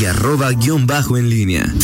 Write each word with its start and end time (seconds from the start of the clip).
y 0.00 0.04
arroba 0.06 0.50
guion 0.52 0.86
bajo 0.86 1.16
en 1.16 1.28
línea. 1.28 1.74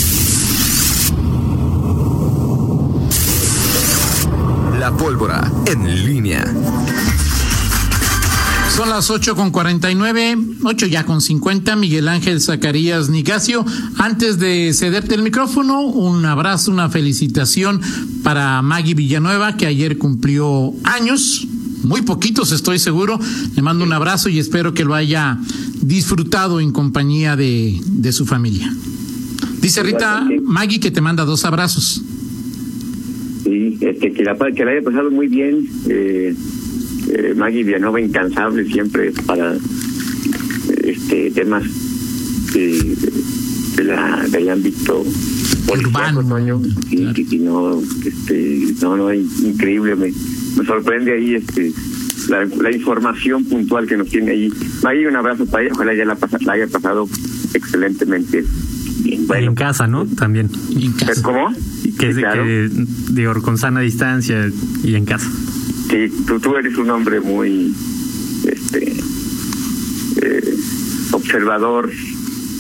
La 4.78 4.96
pólvora 4.96 5.50
en 5.66 6.06
línea. 6.06 6.44
Son 8.74 8.88
las 8.88 9.10
8 9.10 9.34
con 9.34 9.50
49, 9.50 10.38
8 10.62 10.86
ya 10.86 11.04
con 11.04 11.20
50. 11.20 11.74
Miguel 11.76 12.08
Ángel 12.08 12.40
Zacarías 12.40 13.08
Nicasio. 13.08 13.64
Antes 13.96 14.38
de 14.38 14.72
cederte 14.72 15.14
el 15.14 15.22
micrófono, 15.22 15.80
un 15.80 16.24
abrazo, 16.24 16.70
una 16.70 16.88
felicitación 16.88 17.80
para 18.22 18.62
Maggie 18.62 18.94
Villanueva, 18.94 19.56
que 19.56 19.66
ayer 19.66 19.98
cumplió 19.98 20.72
años. 20.84 21.46
Muy 21.82 22.02
poquitos, 22.02 22.52
estoy 22.52 22.78
seguro. 22.78 23.18
Le 23.54 23.62
mando 23.62 23.84
un 23.84 23.92
abrazo 23.92 24.28
y 24.28 24.38
espero 24.38 24.74
que 24.74 24.84
lo 24.84 24.94
haya 24.94 25.38
disfrutado 25.80 26.60
en 26.60 26.72
compañía 26.72 27.36
de, 27.36 27.80
de 27.86 28.12
su 28.12 28.26
familia. 28.26 28.72
Dice 29.60 29.82
Rita 29.82 30.26
Maggie 30.42 30.80
que 30.80 30.90
te 30.90 31.00
manda 31.00 31.24
dos 31.24 31.44
abrazos. 31.44 32.02
Sí, 33.44 33.78
este, 33.80 34.12
que, 34.12 34.22
la, 34.24 34.36
que 34.36 34.64
la 34.64 34.72
haya 34.72 34.82
pasado 34.82 35.10
muy 35.10 35.28
bien. 35.28 35.68
Eh, 35.88 36.34
eh, 37.10 37.34
Maggie 37.34 37.64
Villanueva 37.64 38.00
incansable 38.00 38.64
siempre 38.66 39.12
para 39.26 39.56
este 40.84 41.30
temas 41.30 41.64
de, 42.52 42.96
de 43.76 43.84
la, 43.84 44.26
del 44.30 44.50
ámbito 44.50 45.04
urbano 45.70 46.20
y, 46.90 47.34
y, 47.34 47.38
no 47.38 47.80
este 48.04 48.74
no 48.80 48.96
no 48.96 49.12
increíble 49.12 49.96
me, 49.96 50.12
me 50.58 50.64
sorprende 50.64 51.12
ahí 51.12 51.34
este 51.34 51.72
la, 52.28 52.44
la, 52.44 52.70
información 52.70 53.44
puntual 53.44 53.86
que 53.86 53.96
nos 53.96 54.08
tiene 54.08 54.32
ahí 54.32 54.52
Maggie 54.82 55.08
un 55.08 55.16
abrazo 55.16 55.46
para 55.46 55.64
ella 55.64 55.72
ojalá 55.74 55.94
ya 55.94 56.04
la, 56.04 56.18
la 56.40 56.52
haya 56.52 56.66
pasado 56.66 57.08
excelentemente 57.54 58.44
bien 59.02 59.26
bueno. 59.26 59.48
en 59.48 59.54
casa 59.54 59.86
no 59.86 60.04
también 60.06 60.50
en 60.74 60.92
casa. 60.92 61.22
cómo 61.22 61.50
que, 61.98 62.12
sí, 62.12 62.20
claro. 62.20 62.44
que 62.44 62.70
digo 63.12 63.34
con 63.40 63.56
sana 63.56 63.80
distancia 63.80 64.50
y 64.84 64.94
en 64.94 65.04
casa 65.04 65.30
Sí, 65.88 66.12
tú, 66.26 66.38
tú 66.38 66.54
eres 66.54 66.76
un 66.76 66.90
hombre 66.90 67.18
muy 67.18 67.74
este 68.44 68.92
eh, 70.20 70.54
observador, 71.12 71.90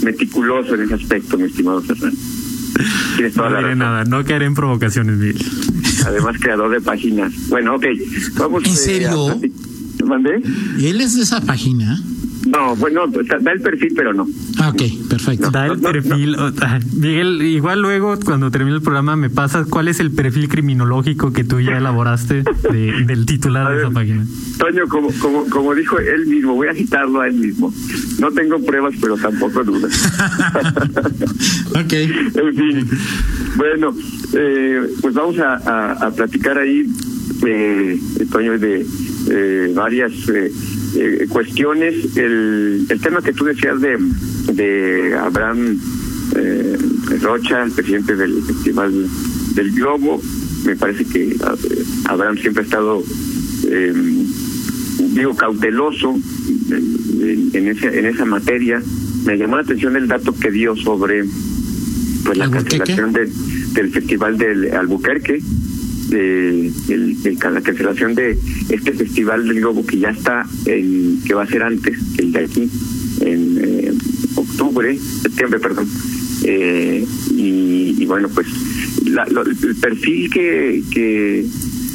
meticuloso 0.02 0.74
en 0.74 0.82
ese 0.82 0.94
aspecto, 0.94 1.36
mi 1.36 1.44
estimado 1.44 1.82
Fernando. 1.82 2.18
Tienes 3.16 3.34
toda 3.34 3.48
no 3.48 3.54
la 3.54 3.60
razón. 3.60 3.78
nada, 3.78 4.04
no 4.04 4.24
caeré 4.24 4.46
en 4.46 4.54
provocaciones, 4.54 5.16
Miguel. 5.16 5.44
Además, 6.08 6.36
creador 6.40 6.70
de 6.70 6.80
páginas. 6.80 7.32
Bueno, 7.48 7.76
ok. 7.76 7.84
Vamos, 8.38 8.64
¿En 8.64 8.74
serio? 8.74 9.30
Eh, 9.42 9.52
¿Te 9.98 10.04
mandé? 10.04 10.42
¿Él 10.80 11.00
es 11.02 11.16
de 11.16 11.22
esa 11.22 11.40
página? 11.42 12.00
No, 12.50 12.74
bueno, 12.76 13.02
da 13.06 13.52
el 13.52 13.60
perfil, 13.60 13.92
pero 13.94 14.14
no. 14.14 14.26
Ah, 14.58 14.70
ok, 14.70 14.82
perfecto. 15.08 15.50
Da 15.50 15.66
el 15.66 15.80
no, 15.80 15.92
perfil. 15.92 16.32
no. 16.32 16.50
Miguel, 16.96 17.42
igual 17.42 17.82
luego, 17.82 18.18
cuando 18.24 18.50
termine 18.50 18.76
el 18.76 18.82
programa, 18.82 19.16
me 19.16 19.28
pasas 19.28 19.66
cuál 19.68 19.88
es 19.88 20.00
el 20.00 20.10
perfil 20.12 20.48
criminológico 20.48 21.32
que 21.32 21.44
tú 21.44 21.60
ya 21.60 21.76
elaboraste 21.76 22.44
de, 22.72 23.04
del 23.06 23.26
titular 23.26 23.66
A 23.66 23.70
de 23.70 23.76
ver, 23.76 23.84
esa 23.84 23.94
página. 23.94 24.26
Toño, 24.58 24.86
como, 24.88 25.10
como, 25.20 25.44
como 25.46 25.74
dijo 25.74 25.98
él 25.98 26.26
mismo, 26.26 26.54
voy 26.54 26.68
a 26.68 26.74
citarlo 26.74 27.20
a 27.20 27.28
él 27.28 27.34
mismo. 27.34 27.72
No 28.18 28.30
tengo 28.32 28.58
pruebas, 28.64 28.94
pero 29.00 29.16
tampoco 29.16 29.62
dudas. 29.64 29.92
ok. 31.70 31.92
en 31.92 32.54
fin, 32.56 32.88
bueno, 33.56 33.94
eh, 34.34 34.88
pues 35.02 35.14
vamos 35.14 35.38
a, 35.38 35.54
a, 35.54 35.92
a 36.06 36.10
platicar 36.12 36.56
ahí, 36.58 36.86
eh, 37.46 37.98
Toño, 38.32 38.58
de 38.58 38.86
eh, 39.30 39.72
varias 39.74 40.12
eh, 40.28 40.50
eh, 40.96 41.26
cuestiones. 41.28 42.16
El, 42.16 42.86
el 42.88 43.00
tema 43.00 43.22
que 43.22 43.32
tú 43.32 43.44
decías 43.44 43.80
de, 43.80 43.98
de 44.52 45.14
Abraham 45.16 45.78
eh, 46.36 46.76
Rocha, 47.20 47.62
el 47.64 47.72
presidente 47.72 48.16
del 48.16 48.42
Festival 48.42 49.06
del 49.54 49.72
Globo, 49.72 50.20
me 50.64 50.76
parece 50.76 51.04
que 51.04 51.30
eh, 51.30 51.38
Abraham 52.06 52.36
siempre 52.38 52.62
ha 52.62 52.66
estado, 52.66 53.02
eh, 53.66 53.92
digo, 55.14 55.34
cauteloso 55.36 56.18
en, 56.70 57.50
en, 57.52 57.68
esa, 57.68 57.92
en 57.92 58.06
esa 58.06 58.24
materia. 58.24 58.82
Me 59.24 59.36
llamó 59.36 59.56
la 59.56 59.62
atención 59.62 59.96
el 59.96 60.08
dato 60.08 60.34
que 60.34 60.50
dio 60.50 60.76
sobre 60.76 61.24
pues 62.24 62.38
la 62.38 62.50
cancelación 62.50 63.12
de, 63.12 63.30
del 63.72 63.90
Festival 63.90 64.38
del 64.38 64.72
Albuquerque, 64.74 65.42
de, 66.08 66.72
el, 66.88 67.38
la 67.40 67.60
cancelación 67.60 68.14
de 68.14 68.38
este 68.70 68.92
Festival 68.92 69.46
del 69.46 69.60
Globo 69.60 69.84
que 69.86 69.98
ya 69.98 70.10
está, 70.10 70.46
en, 70.66 71.20
que 71.26 71.34
va 71.34 71.42
a 71.42 71.46
ser 71.46 71.62
antes 71.62 71.98
el 72.18 72.32
de 72.32 72.38
aquí, 72.40 72.70
en 73.20 73.58
eh, 73.62 73.92
octubre, 74.34 74.98
septiembre, 75.22 75.60
perdón. 75.60 75.88
Eh, 76.44 77.04
y, 77.30 77.94
y 77.98 78.06
bueno, 78.06 78.28
pues 78.28 78.46
la, 79.06 79.26
lo, 79.26 79.42
el 79.42 79.76
perfil 79.80 80.30
que, 80.30 80.82
que, 80.90 81.46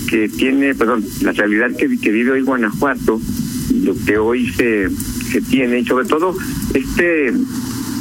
que 0.10 0.30
tiene, 0.30 0.76
perdón, 0.76 1.04
la 1.22 1.32
realidad 1.32 1.76
que, 1.76 1.98
que 1.98 2.12
vive 2.12 2.32
hoy 2.32 2.42
Guanajuato, 2.42 3.22
lo 3.84 3.96
que 4.06 4.18
hoy 4.18 4.50
se, 4.52 4.90
se 5.32 5.42
tiene, 5.42 5.80
y 5.80 5.86
sobre 5.86 6.06
todo 6.06 6.36
este 6.74 7.34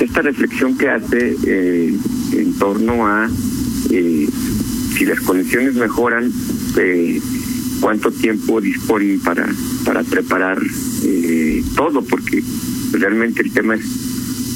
esta 0.00 0.22
reflexión 0.22 0.76
que 0.76 0.88
hace 0.88 1.36
eh, 1.46 1.94
en 2.32 2.54
torno 2.54 3.06
a 3.06 3.30
eh, 3.90 4.28
si 5.02 5.06
las 5.06 5.20
condiciones 5.20 5.74
mejoran, 5.74 6.30
eh, 6.78 7.20
cuánto 7.80 8.12
tiempo 8.12 8.60
disponen 8.60 9.18
para, 9.18 9.48
para 9.84 10.04
preparar 10.04 10.62
eh, 11.04 11.60
todo, 11.74 12.02
porque 12.02 12.40
realmente 12.92 13.42
el 13.42 13.50
tema 13.50 13.74
es 13.74 13.84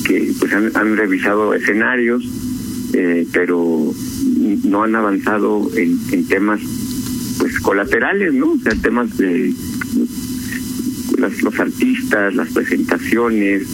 que 0.07 0.33
pues 0.39 0.53
han, 0.53 0.71
han 0.77 0.97
revisado 0.97 1.53
escenarios, 1.53 2.25
eh, 2.93 3.27
pero 3.33 3.93
no 4.63 4.85
han 4.85 4.95
avanzado 4.95 5.69
en, 5.75 5.99
en 6.13 6.29
temas 6.29 6.61
pues 7.41 7.59
colaterales, 7.59 8.33
¿no? 8.33 8.53
O 8.53 8.59
sea, 8.59 8.73
temas 8.77 9.17
de 9.17 9.53
las, 11.19 11.43
los 11.43 11.59
artistas, 11.59 12.37
las 12.37 12.53
presentaciones, 12.53 13.65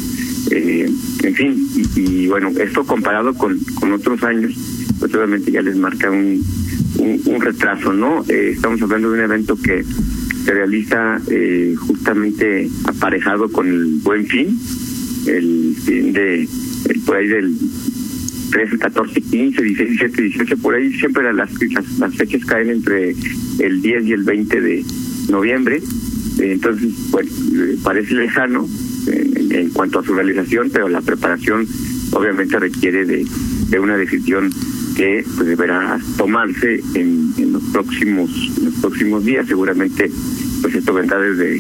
eh, 0.50 0.90
en 1.22 1.34
fin, 1.34 1.68
y, 1.76 2.00
y, 2.00 2.26
bueno, 2.28 2.48
esto 2.58 2.82
comparado 2.84 3.34
con, 3.34 3.58
con 3.74 3.92
otros 3.92 4.22
años, 4.22 4.54
pues 4.98 5.12
obviamente 5.16 5.50
ya 5.50 5.62
les 5.62 5.76
marca 5.76 6.08
un, 6.08 6.40
un, 6.98 7.20
un 7.26 7.40
retraso, 7.40 7.92
¿no? 7.92 8.24
Eh, 8.28 8.52
estamos 8.54 8.80
hablando 8.82 9.10
de 9.10 9.18
un 9.18 9.24
evento 9.24 9.56
que 9.56 9.84
se 10.44 10.52
realiza 10.52 11.20
eh, 11.28 11.74
justamente 11.78 12.68
aparejado 12.84 13.50
con 13.50 13.68
el 13.68 14.00
buen 14.02 14.26
fin, 14.26 14.58
el 15.26 15.76
fin 15.84 16.12
de, 16.12 16.48
el, 16.88 17.00
por 17.06 17.16
ahí 17.16 17.28
del 17.28 17.54
13, 18.50 18.78
14, 18.78 19.20
15, 19.20 19.62
16, 19.62 19.90
17, 19.98 20.22
18, 20.22 20.56
por 20.58 20.74
ahí 20.74 20.92
siempre 20.94 21.32
las, 21.32 21.36
las, 21.36 21.98
las 21.98 22.14
fechas 22.16 22.44
caen 22.44 22.70
entre 22.70 23.14
el 23.60 23.80
10 23.80 24.04
y 24.06 24.12
el 24.12 24.24
20 24.24 24.60
de 24.60 24.84
noviembre, 25.30 25.76
eh, 25.76 26.52
entonces, 26.52 26.92
bueno, 27.10 27.30
eh, 27.54 27.76
parece 27.82 28.14
lejano, 28.14 28.68
en, 29.06 29.52
en 29.52 29.70
cuanto 29.70 30.00
a 30.00 30.04
su 30.04 30.14
realización, 30.14 30.70
pero 30.72 30.88
la 30.88 31.00
preparación 31.00 31.66
obviamente 32.12 32.58
requiere 32.58 33.04
de, 33.04 33.24
de 33.68 33.78
una 33.78 33.96
decisión 33.96 34.50
que 34.96 35.24
pues, 35.36 35.48
deberá 35.48 35.98
tomarse 36.16 36.82
en, 36.94 37.32
en, 37.38 37.52
los 37.52 37.62
próximos 37.72 38.30
en 38.58 38.64
los 38.66 38.74
próximos 38.74 39.24
días. 39.24 39.46
Seguramente, 39.46 40.10
pues 40.60 40.74
esto 40.74 40.92
vendrá 40.92 41.18
desde 41.18 41.56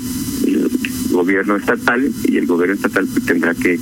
el 0.46 0.70
gobierno 1.10 1.56
estatal 1.56 2.10
y 2.24 2.36
el 2.36 2.46
gobierno 2.46 2.74
estatal 2.74 3.06
pues, 3.12 3.24
tendrá 3.24 3.54
que 3.54 3.78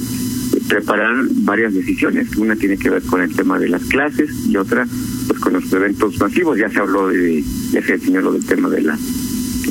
preparar 0.69 1.15
varias 1.43 1.75
decisiones. 1.75 2.37
Una 2.37 2.57
tiene 2.57 2.77
que 2.77 2.91
ver 2.91 3.03
con 3.03 3.21
el 3.21 3.35
tema 3.35 3.59
de 3.59 3.69
las 3.69 3.83
clases 3.85 4.31
y 4.49 4.57
otra 4.57 4.87
pues 5.27 5.39
con 5.41 5.53
los 5.55 5.73
eventos 5.73 6.19
masivos. 6.21 6.59
Ya 6.59 6.71
se 6.71 6.79
habló 6.79 7.09
de, 7.09 7.43
ya 7.73 7.83
se 7.83 7.93
definió 7.93 8.21
lo 8.21 8.33
del 8.33 8.45
tema 8.45 8.69
de 8.69 8.83
la 8.83 8.99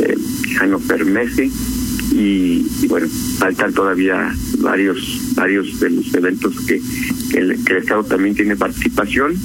eh, 0.02 0.18
Permese 0.88 1.50
y, 2.12 2.66
bueno 2.88 3.08
faltan 3.38 3.74
todavía 3.74 4.34
varios 4.60 5.34
varios 5.36 5.80
de 5.80 5.90
los 5.92 6.14
eventos 6.14 6.56
que, 6.66 6.82
el, 7.38 7.64
que 7.64 7.74
el 7.74 7.80
estado 7.80 8.04
también 8.04 8.36
tiene 8.36 8.56
participación 8.56 9.36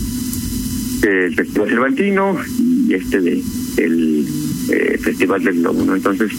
el 1.09 1.35
festival 1.35 1.69
cervantino 1.69 2.39
y 2.89 2.95
este 2.95 3.21
de 3.21 3.43
el 3.77 4.27
eh, 4.71 4.99
festival 4.99 5.43
del 5.43 5.62
no 5.62 5.95
entonces 5.95 6.33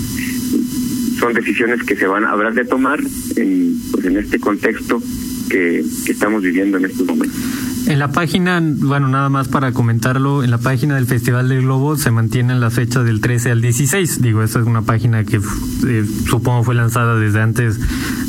son 1.20 1.34
decisiones 1.34 1.84
que 1.84 1.96
se 1.96 2.08
van 2.08 2.26
a 2.26 2.32
habrá 2.32 2.52
de 2.52 2.66
tomar 2.66 3.00
en 3.36 3.80
pues 3.92 4.06
en 4.06 4.18
este 4.18 4.40
contexto 4.40 5.02
que 5.50 5.84
estamos 6.08 6.44
viviendo 6.44 6.78
en 6.78 6.86
estos 6.86 7.06
momentos 7.06 7.40
en 7.88 8.00
la 8.00 8.12
página, 8.12 8.62
bueno, 8.62 9.08
nada 9.08 9.30
más 9.30 9.48
para 9.48 9.72
comentarlo, 9.72 10.44
en 10.44 10.52
la 10.52 10.58
página 10.58 10.96
del 10.96 11.06
Festival 11.06 11.50
del 11.50 11.62
Globo 11.62 11.98
se 11.98 12.12
mantienen 12.12 12.60
las 12.60 12.74
fechas 12.74 13.06
del 13.06 13.22
13 13.22 13.52
al 13.52 13.62
16. 13.62 14.22
Digo, 14.22 14.44
esta 14.44 14.60
es 14.60 14.66
una 14.66 14.82
página 14.82 15.24
que 15.24 15.38
eh, 15.38 16.06
supongo 16.28 16.64
fue 16.64 16.76
lanzada 16.76 17.18
desde 17.18 17.42
antes 17.42 17.80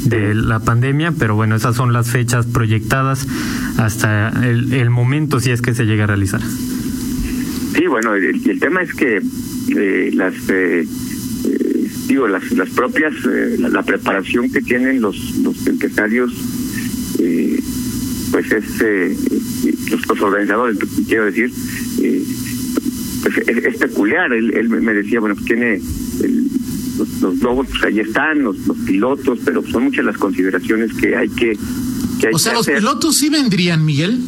de 0.05 0.35
la 0.35 0.61
pandemia, 0.61 1.13
pero 1.19 1.35
bueno, 1.37 1.57
esas 1.57 1.77
son 1.77 1.93
las 1.93 2.11
fechas 2.11 2.47
proyectadas 2.47 3.27
hasta 3.79 4.29
el, 4.47 4.73
el 4.73 4.91
momento 4.91 5.41
si 5.41 5.51
es 5.51 5.63
que 5.63 5.75
se 5.75 5.85
llega 5.85 6.05
a 6.05 6.09
realizar. 6.09 6.41
Sí, 7.75 7.87
bueno, 7.87 8.15
el, 8.15 8.61
tema 8.61 8.83
es 8.83 8.95
que 8.95 9.21
eh, 9.77 10.11
las, 10.15 10.35
eh, 10.49 10.87
digo, 12.09 12.29
las, 12.29 12.51
las 12.53 12.71
propias, 12.71 13.13
la, 13.59 13.69
la, 13.69 13.83
preparación 13.83 14.51
que 14.51 14.61
tienen 14.61 15.01
los, 15.01 15.37
los 15.39 15.67
empresarios 15.67 16.33
eh, 17.19 17.61
pues 18.31 18.51
es 18.53 18.65
eh, 18.81 19.17
los, 19.91 20.21
organizadores, 20.21 20.79
quiero 21.07 21.27
decir, 21.27 21.51
eh, 22.03 22.23
pues 23.23 23.39
es, 23.49 23.77
peculiar. 23.77 24.33
Él, 24.33 24.53
él, 24.55 24.69
me 24.69 24.95
decía, 24.95 25.21
bueno, 25.21 25.35
pues 25.35 25.47
tiene 25.47 25.81
los, 26.99 27.21
los, 27.21 27.39
globos, 27.41 27.67
pues 27.69 27.83
ahí 27.85 28.01
están, 28.01 28.43
los, 28.43 28.67
los 28.67 28.77
pilotos, 28.79 29.39
pero 29.45 29.63
son 29.67 29.85
muchas 29.85 30.05
las 30.05 30.17
consideraciones 30.17 30.93
que 30.95 31.17
hay 31.17 31.29
que... 31.29 31.57
que 32.21 32.29
hay 32.29 32.35
o 32.35 32.39
sea, 32.39 32.53
que 32.53 32.59
los 32.59 32.69
hacer. 32.69 32.79
pilotos 32.79 33.17
sí 33.17 33.29
vendrían, 33.29 33.85
Miguel. 33.85 34.21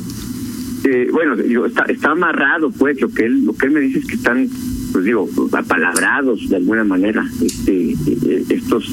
Eh, 0.85 1.09
bueno, 1.13 1.37
digo, 1.37 1.67
está, 1.67 1.85
está 1.85 2.13
amarrado, 2.13 2.71
pues, 2.71 3.01
lo 3.01 3.09
que 3.09 3.25
él, 3.25 3.45
lo 3.45 3.55
que 3.55 3.67
él 3.67 3.73
me 3.73 3.81
dice 3.81 3.99
es 3.99 4.07
que 4.07 4.15
están, 4.15 4.49
pues 4.93 5.05
digo, 5.05 5.29
apalabrados 5.53 6.49
de 6.49 6.57
alguna 6.57 6.85
manera, 6.85 7.29
este, 7.43 7.91
eh, 7.91 8.45
estos, 8.49 8.91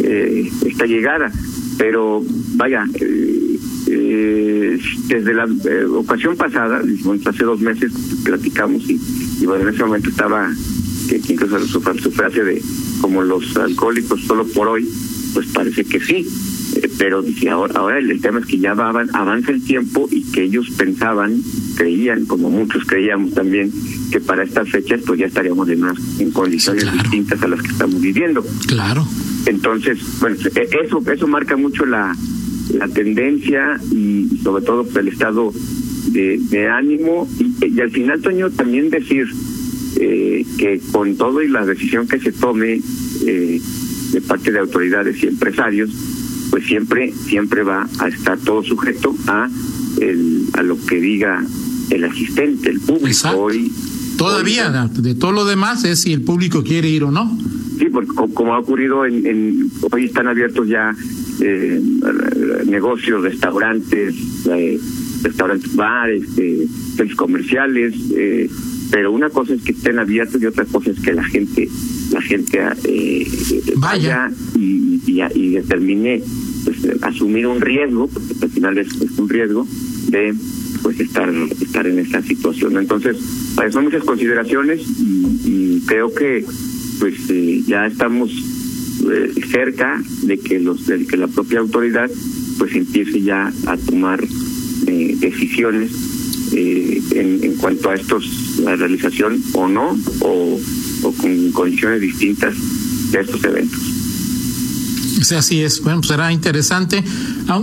eh, 0.00 0.50
esta 0.66 0.86
llegada. 0.86 1.30
Pero, 1.78 2.22
vaya, 2.54 2.84
eh, 2.94 3.51
eh, 3.86 4.78
desde 5.08 5.34
la 5.34 5.44
eh, 5.44 5.84
ocasión 5.84 6.36
pasada, 6.36 6.82
hace 7.26 7.44
dos 7.44 7.60
meses 7.60 7.92
platicamos 8.24 8.88
y, 8.88 9.00
y 9.40 9.46
bueno, 9.46 9.68
en 9.68 9.74
ese 9.74 9.84
momento 9.84 10.08
estaba, 10.10 10.50
que, 11.08 11.16
incluso 11.32 11.58
su, 11.66 11.80
su 12.02 12.10
frase 12.12 12.42
de 12.44 12.62
como 13.00 13.22
los 13.22 13.56
alcohólicos 13.56 14.20
solo 14.22 14.46
por 14.46 14.68
hoy, 14.68 14.88
pues 15.34 15.46
parece 15.48 15.84
que 15.84 16.00
sí. 16.00 16.26
Eh, 16.76 16.88
pero 16.96 17.20
dice 17.20 17.50
ahora, 17.50 17.74
ahora 17.78 17.98
el, 17.98 18.18
tema 18.22 18.40
es 18.40 18.46
que 18.46 18.58
ya 18.58 18.72
va, 18.72 18.90
avan- 18.90 19.10
avanza 19.12 19.50
el 19.52 19.62
tiempo 19.62 20.08
y 20.10 20.22
que 20.32 20.44
ellos 20.44 20.70
pensaban, 20.78 21.42
creían, 21.76 22.24
como 22.24 22.48
muchos 22.48 22.84
creíamos 22.86 23.34
también, 23.34 23.70
que 24.10 24.20
para 24.20 24.42
estas 24.44 24.70
fechas 24.70 25.00
pues 25.06 25.18
ya 25.20 25.26
estaríamos 25.26 25.68
en, 25.68 25.82
unas, 25.82 25.98
en 26.18 26.30
condiciones 26.30 26.84
claro. 26.84 26.98
distintas 27.02 27.42
a 27.42 27.48
las 27.48 27.60
que 27.60 27.68
estamos 27.68 28.00
viviendo. 28.00 28.42
Claro. 28.68 29.06
Entonces, 29.44 29.98
bueno, 30.20 30.36
e- 30.54 30.68
eso 30.86 31.02
eso 31.12 31.26
marca 31.26 31.56
mucho 31.56 31.84
la, 31.84 32.16
la 32.74 32.88
tendencia 32.88 33.78
y 33.90 34.28
sobre 34.42 34.64
todo 34.64 34.84
pues, 34.84 34.96
el 34.96 35.08
estado 35.08 35.52
de, 36.12 36.38
de 36.50 36.68
ánimo 36.68 37.28
y, 37.38 37.66
y 37.66 37.80
al 37.80 37.90
final, 37.90 38.20
Toño, 38.20 38.50
también 38.50 38.90
decir 38.90 39.26
eh, 40.00 40.44
que 40.58 40.80
con 40.92 41.16
todo 41.16 41.42
y 41.42 41.48
la 41.48 41.64
decisión 41.66 42.08
que 42.08 42.18
se 42.20 42.32
tome 42.32 42.80
eh, 43.26 43.60
de 44.12 44.20
parte 44.20 44.52
de 44.52 44.58
autoridades 44.58 45.22
y 45.22 45.26
empresarios, 45.26 45.90
pues 46.50 46.64
siempre 46.66 47.12
siempre 47.12 47.62
va 47.62 47.88
a 47.98 48.08
estar 48.08 48.38
todo 48.38 48.62
sujeto 48.62 49.14
a 49.26 49.48
el, 50.00 50.46
a 50.54 50.62
lo 50.62 50.76
que 50.86 51.00
diga 51.00 51.44
el 51.90 52.04
asistente, 52.04 52.70
el 52.70 52.80
público. 52.80 53.06
Exacto. 53.08 53.40
Hoy 53.42 53.70
Todavía, 54.16 54.70
de, 54.70 55.02
de 55.02 55.14
todo 55.14 55.32
lo 55.32 55.44
demás 55.44 55.84
es 55.84 56.02
si 56.02 56.12
el 56.12 56.22
público 56.22 56.62
quiere 56.62 56.88
ir 56.88 57.02
o 57.04 57.10
no. 57.10 57.36
Sí, 57.78 57.86
porque 57.90 58.08
co- 58.14 58.28
como 58.32 58.54
ha 58.54 58.58
ocurrido 58.58 59.04
en, 59.06 59.26
en 59.26 59.70
hoy 59.90 60.04
están 60.04 60.28
abiertos 60.28 60.68
ya 60.68 60.94
eh, 61.40 61.80
negocios, 62.66 63.22
restaurantes, 63.22 64.14
eh, 64.50 64.78
restaurantes, 65.22 65.74
bares, 65.74 66.22
eh, 66.38 66.66
centros 66.96 67.16
comerciales, 67.16 67.94
eh, 68.16 68.48
pero 68.90 69.12
una 69.12 69.30
cosa 69.30 69.54
es 69.54 69.62
que 69.62 69.72
estén 69.72 69.98
abiertos 69.98 70.40
y 70.42 70.46
otra 70.46 70.64
cosa 70.66 70.90
es 70.90 71.00
que 71.00 71.12
la 71.14 71.24
gente, 71.24 71.68
la 72.12 72.20
gente 72.20 72.60
eh, 72.84 73.26
Vaya. 73.76 74.30
y, 74.54 75.00
y, 75.06 75.22
y 75.34 75.50
determine 75.54 76.22
pues, 76.64 77.02
asumir 77.02 77.46
un 77.46 77.60
riesgo, 77.60 78.08
porque 78.08 78.34
al 78.42 78.50
final 78.50 78.78
es, 78.78 78.88
es 79.00 79.18
un 79.18 79.28
riesgo 79.28 79.66
de 80.08 80.34
pues 80.82 80.98
estar 80.98 81.32
estar 81.60 81.86
en 81.86 82.00
esta 82.00 82.20
situación. 82.22 82.76
Entonces, 82.76 83.16
son 83.70 83.84
muchas 83.84 84.02
consideraciones 84.04 84.80
y, 84.98 85.26
y 85.44 85.82
creo 85.86 86.12
que 86.12 86.44
pues 86.98 87.14
eh, 87.30 87.62
ya 87.66 87.86
estamos 87.86 88.30
eh, 89.10 89.32
cerca 89.50 90.02
de 90.22 90.38
que 90.38 90.58
los 90.58 90.86
de 90.86 91.06
que 91.06 91.16
la 91.16 91.28
propia 91.28 91.60
autoridad 91.60 92.10
pues 92.58 92.74
empiece 92.74 93.20
ya 93.22 93.52
a 93.66 93.76
tomar 93.76 94.22
eh, 94.86 95.16
decisiones 95.18 95.90
eh, 96.52 97.00
en, 97.12 97.44
en 97.44 97.54
cuanto 97.56 97.90
a 97.90 97.94
estos 97.94 98.58
la 98.64 98.76
realización 98.76 99.42
o 99.54 99.68
no 99.68 99.96
o, 100.20 100.60
o 101.02 101.12
con 101.12 101.52
condiciones 101.52 102.00
distintas 102.00 102.54
de 103.10 103.20
estos 103.20 103.42
eventos. 103.44 103.80
Sea, 105.22 105.38
así 105.38 105.60
es. 105.60 105.80
Bueno, 105.82 106.00
pues 106.00 106.08
será 106.08 106.32
interesante. 106.32 107.02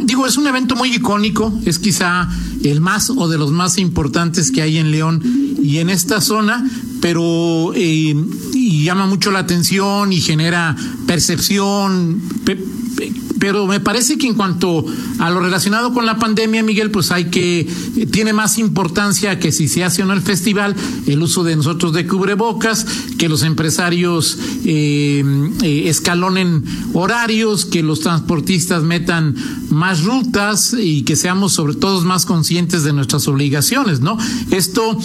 Digo, 0.03 0.25
es 0.25 0.37
un 0.37 0.47
evento 0.47 0.75
muy 0.75 0.93
icónico, 0.95 1.59
es 1.65 1.77
quizá 1.77 2.29
el 2.63 2.79
más 2.79 3.09
o 3.09 3.27
de 3.27 3.37
los 3.37 3.51
más 3.51 3.77
importantes 3.77 4.51
que 4.51 4.61
hay 4.61 4.77
en 4.77 4.91
León 4.91 5.21
y 5.61 5.79
en 5.79 5.89
esta 5.89 6.21
zona, 6.21 6.65
pero 7.01 7.73
eh, 7.75 8.15
y 8.53 8.83
llama 8.83 9.07
mucho 9.07 9.31
la 9.31 9.39
atención 9.39 10.11
y 10.13 10.21
genera 10.21 10.75
percepción. 11.07 12.21
pe- 12.45 12.55
pe- 12.95 13.13
pero 13.39 13.67
me 13.67 13.79
parece 13.79 14.17
que 14.17 14.27
en 14.27 14.33
cuanto 14.33 14.85
a 15.19 15.29
lo 15.29 15.39
relacionado 15.39 15.93
con 15.93 16.05
la 16.05 16.17
pandemia, 16.19 16.61
Miguel, 16.61 16.91
pues 16.91 17.09
hay 17.09 17.29
que, 17.29 17.65
tiene 18.11 18.33
más 18.33 18.57
importancia 18.57 19.39
que 19.39 19.53
si 19.53 19.69
se 19.69 19.85
hace 19.85 20.03
o 20.03 20.05
no 20.05 20.11
el 20.11 20.19
festival, 20.21 20.75
el 21.07 21.21
uso 21.23 21.45
de 21.45 21.55
nosotros 21.55 21.93
de 21.93 22.05
cubrebocas, 22.05 22.85
que 23.17 23.29
los 23.29 23.43
empresarios 23.43 24.37
eh, 24.65 25.23
eh, 25.61 25.83
escalonen 25.87 26.65
horarios, 26.93 27.63
que 27.63 27.81
los 27.81 28.01
transportistas 28.01 28.83
metan 28.83 29.35
más 29.69 30.03
rutas 30.03 30.75
y 30.77 31.03
que 31.03 31.15
seamos 31.15 31.53
sobre 31.53 31.75
todo 31.75 32.01
más 32.01 32.25
conscientes 32.25 32.83
de 32.83 32.91
nuestras 32.91 33.25
obligaciones, 33.29 34.01
¿no? 34.01 34.17
Esto, 34.51 34.97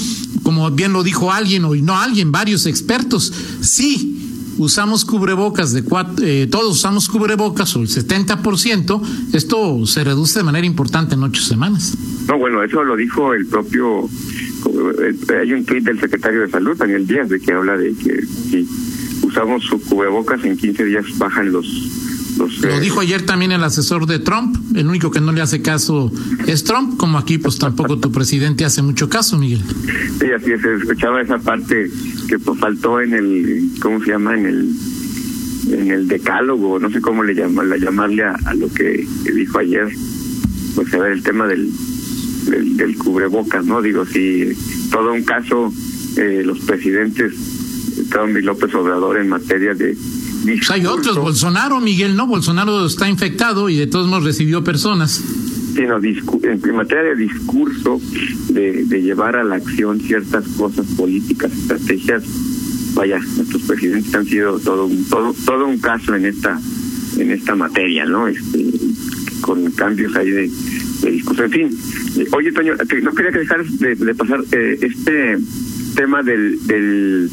como 0.45 0.71
bien 0.71 0.93
lo 0.93 1.03
dijo 1.03 1.33
alguien, 1.33 1.65
o 1.65 1.75
no 1.75 1.97
alguien, 1.99 2.31
varios 2.31 2.67
expertos, 2.67 3.33
sí 3.61 4.13
usamos 4.57 5.05
cubrebocas 5.05 5.73
de 5.73 5.83
cuatro, 5.83 6.25
eh, 6.25 6.47
todos 6.49 6.77
usamos 6.77 7.09
cubrebocas 7.09 7.75
o 7.75 7.81
el 7.81 7.89
70%, 7.89 9.03
esto 9.33 9.85
se 9.87 10.05
reduce 10.05 10.39
de 10.39 10.45
manera 10.45 10.65
importante 10.65 11.17
en 11.17 11.25
ocho 11.25 11.43
semanas. 11.43 11.97
No, 12.29 12.39
bueno, 12.39 12.63
eso 12.63 12.85
lo 12.85 12.95
dijo 12.97 13.35
el 13.35 13.47
propio. 13.47 14.05
eh, 14.05 15.39
Hay 15.43 15.53
un 15.53 15.65
tuit 15.65 15.83
del 15.85 15.99
secretario 15.99 16.43
de 16.43 16.49
Salud, 16.51 16.77
Daniel 16.77 17.05
Díaz, 17.07 17.29
de 17.29 17.41
que 17.41 17.53
habla 17.53 17.77
de 17.77 17.95
que 17.95 18.25
si 18.51 18.69
usamos 19.23 19.65
cubrebocas 19.89 20.45
en 20.45 20.57
15 20.57 20.85
días 20.85 21.05
bajan 21.19 21.51
los. 21.51 21.67
Lo 22.37 22.81
dijo 22.81 23.01
ayer 23.01 23.23
también 23.23 23.53
el 23.53 23.63
asesor 23.63 24.07
de 24.07 24.19
Trump, 24.19 24.57
el 24.75 24.87
único 24.87 25.11
que 25.11 25.21
no 25.21 25.33
le 25.33 25.41
hace 25.41 25.63
caso 25.63 26.13
es 26.47 26.65
Trump, 26.65 26.97
como 26.97 27.19
aquí 27.19 27.39
pues 27.39 27.59
tampoco 27.59 27.99
tu 27.99 28.11
presidente 28.11 28.65
hace 28.65 28.83
mucho 28.83 29.09
caso, 29.09 29.39
Miguel. 29.39 29.63
Sí, 30.19 30.27
así 30.37 30.53
es, 30.53 30.61
se 30.61 30.75
escuchaba 30.75 31.21
esa 31.23 31.39
parte 31.39 31.91
que 32.29 32.39
pues, 32.39 32.59
faltó 32.59 33.01
en 33.01 33.15
el, 33.15 33.71
¿cómo 33.81 34.03
se 34.03 34.11
llama? 34.11 34.37
En 34.37 34.47
el 34.47 34.75
en 35.73 35.91
el 35.91 36.09
decálogo, 36.09 36.79
no 36.79 36.91
sé 36.91 37.01
cómo 37.01 37.23
le 37.23 37.35
la 37.35 37.77
llamarle 37.79 38.23
a, 38.23 38.35
a 38.45 38.55
lo 38.55 38.69
que, 38.69 39.07
que 39.25 39.33
dijo 39.33 39.59
ayer, 39.59 39.89
pues 40.75 40.93
a 40.93 40.99
ver 40.99 41.13
el 41.13 41.23
tema 41.23 41.47
del, 41.47 41.71
del, 42.47 42.77
del 42.77 42.97
cubrebocas, 42.99 43.65
¿no? 43.65 43.81
Digo, 43.81 44.05
si 44.05 44.53
todo 44.91 45.13
un 45.13 45.23
caso, 45.23 45.73
eh, 46.17 46.43
los 46.45 46.61
presidentes 46.61 47.33
Trump 48.11 48.37
y 48.37 48.43
López 48.43 48.75
Obrador 48.75 49.19
en 49.19 49.29
materia 49.29 49.75
de 49.75 49.97
Pues 50.45 50.71
hay 50.71 50.87
otros, 50.87 51.17
Bolsonaro, 51.17 51.81
Miguel, 51.81 52.17
¿no? 52.17 52.27
Bolsonaro 52.27 52.85
está 52.87 53.09
infectado 53.09 53.69
y 53.71 53.77
de 53.77 53.87
todos 53.87 54.07
modos 54.09 54.25
recibió 54.25 54.63
personas. 54.63 55.23
sino 55.75 55.99
en 56.03 56.77
materia 56.77 57.03
de 57.03 57.17
discurso, 57.17 58.01
de, 58.51 58.85
de 58.85 59.03
llevar 59.03 59.37
a 59.37 59.45
la 59.45 59.57
acción 59.57 60.01
ciertas 60.01 60.47
cosas 60.57 60.87
políticas, 60.97 61.53
estrategias, 61.53 62.23
vaya, 62.95 63.19
nuestros 63.37 63.63
presidentes 63.63 64.15
han 64.15 64.27
sido 64.27 64.59
todo 64.61 64.87
un, 64.87 65.05
todo, 65.09 65.35
todo 65.45 65.67
un 65.67 65.79
caso 65.79 66.15
en 66.15 66.27
esta 66.27 66.61
en 67.19 67.31
esta 67.31 67.55
materia, 67.55 68.05
¿no? 68.07 68.27
Este, 68.29 68.65
con 69.41 69.71
cambios 69.73 70.15
ahí 70.17 70.31
de, 70.31 70.51
de 71.03 71.11
discurso. 71.11 71.45
En 71.45 71.51
fin, 71.51 71.79
eh, 72.19 72.27
oye, 72.33 72.53
Toño, 72.53 72.75
no 73.03 73.13
quería 73.13 73.31
dejar 73.31 73.65
de, 73.65 73.95
de 73.95 74.15
pasar 74.15 74.41
eh, 74.53 74.79
este 74.81 75.39
tema 75.95 76.23
del, 76.23 76.59
del 76.67 77.31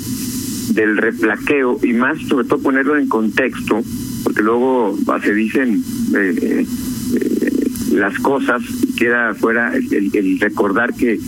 del 0.69 0.97
replaqueo 0.97 1.79
y 1.83 1.93
más 1.93 2.19
sobre 2.27 2.47
todo 2.47 2.59
ponerlo 2.61 2.97
en 2.97 3.07
contexto 3.07 3.81
porque 4.23 4.41
luego 4.43 4.97
ah, 5.07 5.19
se 5.23 5.33
dicen 5.33 5.83
eh, 6.15 6.35
eh, 6.39 7.51
las 7.93 8.17
cosas 8.19 8.61
queda 8.97 9.33
fuera 9.35 9.73
el, 9.75 10.39
recordar 10.39 10.93
que 10.93 11.19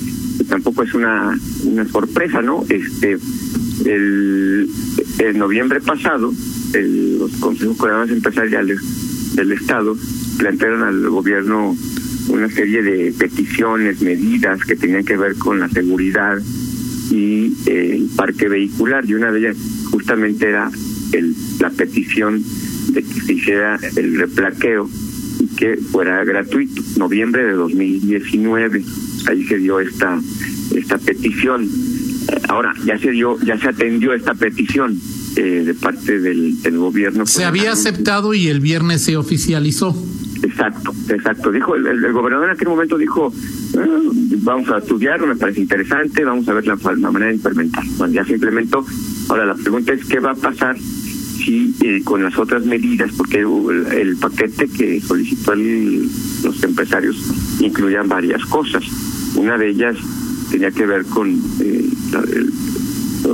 tampoco 0.48 0.84
es 0.84 0.94
una 0.94 1.38
una 1.66 1.86
sorpresa 1.88 2.42
no 2.42 2.64
este 2.70 3.18
el 3.86 4.68
noviembre 5.36 5.82
pasado 5.82 6.34
el- 6.74 7.20
los 7.20 7.32
consejos 7.38 8.10
empresariales 8.10 8.80
del 9.36 9.52
estado 9.52 9.96
plantearon 10.38 10.84
al 10.84 11.10
gobierno 11.10 11.76
una 12.30 12.50
serie 12.50 12.82
de 12.82 13.14
peticiones 13.18 14.02
medidas 14.02 14.64
que 14.64 14.76
tenían 14.76 15.04
que 15.04 15.18
ver 15.18 15.36
con 15.36 15.60
la 15.60 15.70
seguridad 15.70 16.38
y 17.14 17.54
eh, 17.68 17.98
el 17.98 18.10
parque 18.16 18.48
vehicular 18.50 19.06
y 19.06 19.14
una 19.14 19.32
de 19.32 19.40
ellas 19.40 19.58
justamente 19.92 20.50
era 20.50 20.72
el, 21.12 21.36
la 21.60 21.70
petición 21.70 22.44
de 22.90 23.04
que 23.04 23.22
se 23.22 23.34
hiciera 23.34 23.80
el 23.96 24.18
replaqueo 24.18 24.90
y 25.40 25.48
que 25.56 25.78
fuera 25.78 26.24
gratuito 26.24 26.82
noviembre 26.98 27.44
de 27.46 27.54
2019 27.54 28.84
ahí 29.28 29.46
se 29.46 29.58
dio 29.58 29.80
esta 29.80 30.20
esta 30.76 30.98
petición 30.98 31.70
ahora 32.50 32.74
ya 32.84 32.98
se 32.98 33.12
dio 33.12 33.40
ya 33.42 33.60
se 33.60 33.70
atendió 33.70 34.14
esta 34.14 34.34
petición 34.34 35.00
eh, 35.36 35.64
de 35.66 35.74
parte 35.76 36.20
del, 36.20 36.62
del 36.62 36.78
gobierno 36.78 37.28
Se 37.28 37.44
había 37.44 37.72
aceptado 37.72 38.34
y 38.34 38.50
el 38.50 38.60
viernes 38.60 39.02
se 39.02 39.18
oficializó. 39.18 39.96
Exacto, 40.44 40.94
exacto. 41.10 41.52
Dijo 41.52 41.76
el, 41.76 42.12
gobernador 42.12 42.50
en 42.50 42.56
aquel 42.56 42.68
momento 42.68 42.98
dijo, 42.98 43.34
ah, 43.78 44.00
vamos 44.42 44.70
a 44.70 44.78
estudiarlo, 44.78 45.26
me 45.26 45.38
parece 45.38 45.62
interesante, 45.62 46.24
vamos 46.26 46.48
a 46.50 46.54
ver 46.54 46.68
la, 46.68 46.76
la 46.76 47.12
manera 47.12 47.30
de 47.30 47.38
implementar. 47.38 47.84
Bueno, 47.98 48.14
ya 48.14 48.26
se 48.26 48.34
implementó. 48.34 48.86
Ahora 49.30 49.46
la 49.46 49.56
pregunta 49.56 49.94
es 49.94 50.06
qué 50.06 50.20
va 50.20 50.32
a 50.32 50.36
pasar 50.36 50.78
si 50.78 51.74
eh, 51.82 52.02
con 52.04 52.24
las 52.24 52.38
otras 52.38 52.66
medidas, 52.66 53.12
porque 53.18 53.40
el, 53.40 53.86
el 53.92 54.18
paquete 54.18 54.68
que 54.68 55.00
solicitó 55.02 55.54
el, 55.54 56.10
los 56.44 56.64
empresarios 56.64 57.18
incluían 57.60 58.10
varias 58.10 58.46
cosas. 58.46 58.84
Una 59.36 59.58
de 59.58 59.70
ellas 59.70 59.98
tenía 60.52 60.72
que 60.72 60.86
ver 60.86 61.06
con 61.06 61.30
eh, 61.62 61.90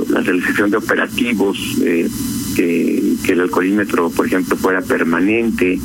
la, 0.08 0.20
realización 0.20 0.70
de 0.70 0.76
operativos, 0.76 1.58
eh, 1.82 2.08
que, 2.54 3.14
que, 3.24 3.32
el 3.32 3.40
alcoholímetro, 3.40 4.10
por 4.10 4.26
ejemplo, 4.26 4.56
fuera 4.56 4.80
permanente, 4.80 5.78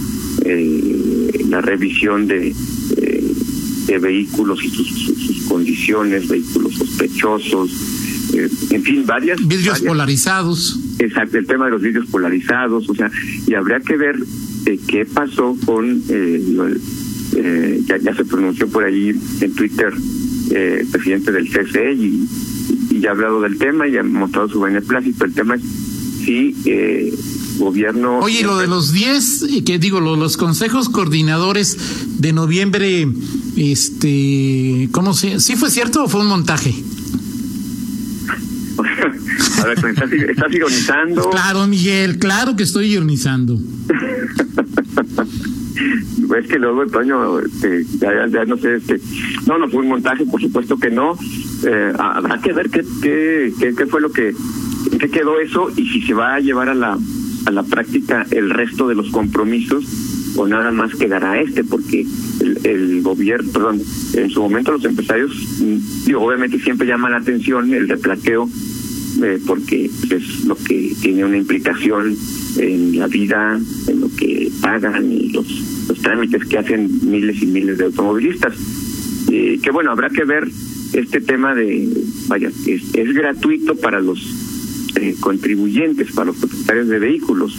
eh, 0.46 1.46
la 1.50 1.62
revisión 1.62 2.28
de, 2.28 2.54
eh, 2.98 3.34
de 3.88 3.98
vehículos 4.00 4.64
y 4.64 4.70
sus, 4.70 4.88
sus, 4.88 5.18
sus, 5.26 5.42
condiciones, 5.44 6.28
vehículos 6.28 6.74
sospechosos, 6.76 7.72
eh, 8.34 8.50
en 8.72 8.84
fin, 8.84 9.06
varias. 9.06 9.40
Vidrios 9.40 9.76
varias, 9.76 9.88
polarizados. 9.88 10.80
Exacto, 11.00 11.38
el 11.38 11.46
tema 11.46 11.66
de 11.66 11.72
los 11.72 11.82
vidrios 11.82 12.06
polarizados, 12.08 12.90
o 12.90 12.96
sea, 12.96 13.12
y 13.48 13.54
habría 13.54 13.80
que 13.80 13.98
ver 13.98 14.16
eh, 14.66 14.80
qué 14.88 15.06
pasó 15.06 15.58
con, 15.66 16.02
eh, 16.10 16.42
eh, 17.36 17.82
ya, 17.86 17.98
ya 17.98 18.16
se 18.16 18.26
pronunció 18.26 18.68
por 18.68 18.84
ahí 18.84 19.14
en 19.42 19.54
Twitter 19.54 19.94
eh, 20.52 20.78
el 20.82 20.88
presidente 20.88 21.32
del 21.32 21.50
CCE 21.50 21.94
y, 21.94 22.28
y 22.92 23.00
ya 23.00 23.10
ha 23.10 23.12
hablado 23.14 23.42
del 23.42 23.58
tema 23.58 23.88
y 23.88 23.98
ha 23.98 24.04
mostrado 24.04 24.48
su 24.48 24.60
beneplácito. 24.60 25.26
El 25.26 25.34
tema 25.34 25.56
es 25.56 25.62
si 26.26 26.56
eh, 26.66 27.14
gobierno. 27.58 28.20
Oye, 28.20 28.44
lo 28.44 28.58
de 28.58 28.68
los 28.68 28.92
10, 28.92 29.64
que 29.66 29.80
digo, 29.80 30.00
lo, 30.00 30.16
los 30.16 30.38
consejos 30.38 30.90
coordinadores 30.90 31.78
de 32.20 32.34
noviembre, 32.34 33.08
este, 33.58 34.90
¿cómo 34.92 35.14
se? 35.14 35.40
¿Sí 35.40 35.56
fue 35.56 35.70
cierto 35.70 36.04
o 36.04 36.08
fue 36.08 36.22
un 36.22 36.28
montaje? 36.28 36.74
A 39.62 39.68
ver, 39.68 39.78
¿estás, 39.78 40.12
estás 40.12 40.54
ironizando? 40.54 41.30
Claro, 41.30 41.66
Miguel, 41.68 42.20
claro 42.20 42.56
que 42.56 42.64
estoy 42.64 42.94
ironizando. 42.94 43.60
es 46.38 46.48
que 46.48 46.60
luego, 46.60 46.86
Toño, 46.88 47.40
este, 47.40 47.86
ya, 48.00 48.46
no 48.46 48.58
sé, 48.58 48.76
este, 48.76 49.00
no, 49.48 49.58
no 49.58 49.70
fue 49.70 49.82
un 49.82 49.90
montaje, 49.90 50.26
por 50.26 50.42
supuesto 50.42 50.78
que 50.78 50.90
no. 50.90 51.18
Eh, 51.66 51.94
habrá 51.98 52.40
que 52.42 52.54
ver 52.54 52.70
qué, 52.70 52.84
qué, 53.02 53.54
qué, 53.60 53.74
qué 53.76 53.86
fue 53.86 54.02
lo 54.02 54.12
que, 54.12 54.34
qué 55.00 55.10
quedó 55.10 55.40
eso 55.40 55.70
y 55.76 55.88
si 55.88 56.02
se 56.02 56.14
va 56.14 56.36
a 56.36 56.40
llevar 56.40 56.70
a 56.70 56.76
la, 56.76 56.98
a 57.46 57.52
la 57.52 57.64
práctica 57.64 58.26
el 58.32 58.50
resto 58.50 58.88
de 58.88 58.96
los 58.96 59.10
compromisos 59.12 59.86
o 60.36 60.48
nada 60.48 60.72
más 60.72 60.94
quedará 60.96 61.40
este, 61.40 61.64
porque 61.64 62.06
el, 62.42 62.60
el 62.64 63.02
gobierno, 63.02 63.52
perdón, 63.52 63.82
en 64.14 64.30
su 64.30 64.42
momento 64.42 64.72
los 64.72 64.86
empresarios, 64.86 65.32
digo, 66.06 66.22
obviamente 66.22 66.60
siempre 66.60 66.88
llama 66.88 67.10
la 67.10 67.18
atención 67.18 67.74
el 67.74 67.88
replaqueo, 67.88 68.50
eh, 69.24 69.40
porque 69.46 69.86
es 69.86 70.46
lo 70.46 70.56
que 70.56 70.94
tiene 71.02 71.24
una 71.24 71.38
implicación 71.38 72.16
en 72.58 73.00
la 73.00 73.08
vida, 73.08 73.60
en 73.88 74.02
lo 74.02 74.10
que 74.16 74.52
pagan 74.62 75.12
y 75.12 75.30
los, 75.30 75.48
los 75.88 76.00
trámites 76.00 76.44
que 76.46 76.58
hacen 76.58 76.90
miles 77.04 77.42
y 77.42 77.46
miles 77.46 77.78
de 77.78 77.86
automovilistas. 77.86 78.54
Eh, 79.32 79.60
que 79.62 79.72
bueno, 79.72 79.92
habrá 79.92 80.10
que 80.10 80.26
ver 80.26 80.48
este 80.94 81.22
tema 81.22 81.56
de, 81.56 81.90
vaya, 82.28 82.50
es 82.68 83.14
gratuito 83.14 83.76
para 83.76 84.00
los 84.00 84.45
eh, 84.96 85.16
contribuyentes, 85.20 86.12
para 86.12 86.28
los 86.28 86.38
propietarios 86.38 86.88
de 86.88 87.00
vehículos. 87.00 87.56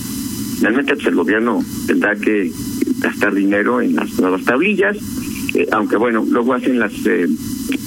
Finalmente, 0.59 0.95
pues 0.95 1.07
el 1.07 1.14
gobierno 1.14 1.64
tendrá 1.87 2.16
que 2.16 2.50
gastar 2.99 3.35
dinero 3.35 3.81
en 3.81 3.95
las 3.95 4.19
nuevas 4.19 4.43
tablillas, 4.45 4.97
eh, 5.55 5.66
aunque 5.73 5.97
bueno, 5.97 6.25
luego 6.28 6.55
hacen 6.55 6.78
las, 6.78 6.93
eh, 7.07 7.28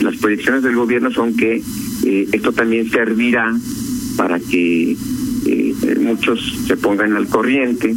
las 0.02 0.16
proyecciones 0.18 0.64
del 0.64 0.76
gobierno 0.76 1.12
son 1.12 1.36
que 1.36 1.62
eh, 2.06 2.28
esto 2.32 2.52
también 2.52 2.90
servirá 2.90 3.56
para 4.18 4.40
que 4.40 4.96
eh, 5.46 5.76
muchos 6.02 6.40
se 6.68 6.78
pongan 6.78 7.14
al 7.16 7.28
corriente 7.28 7.96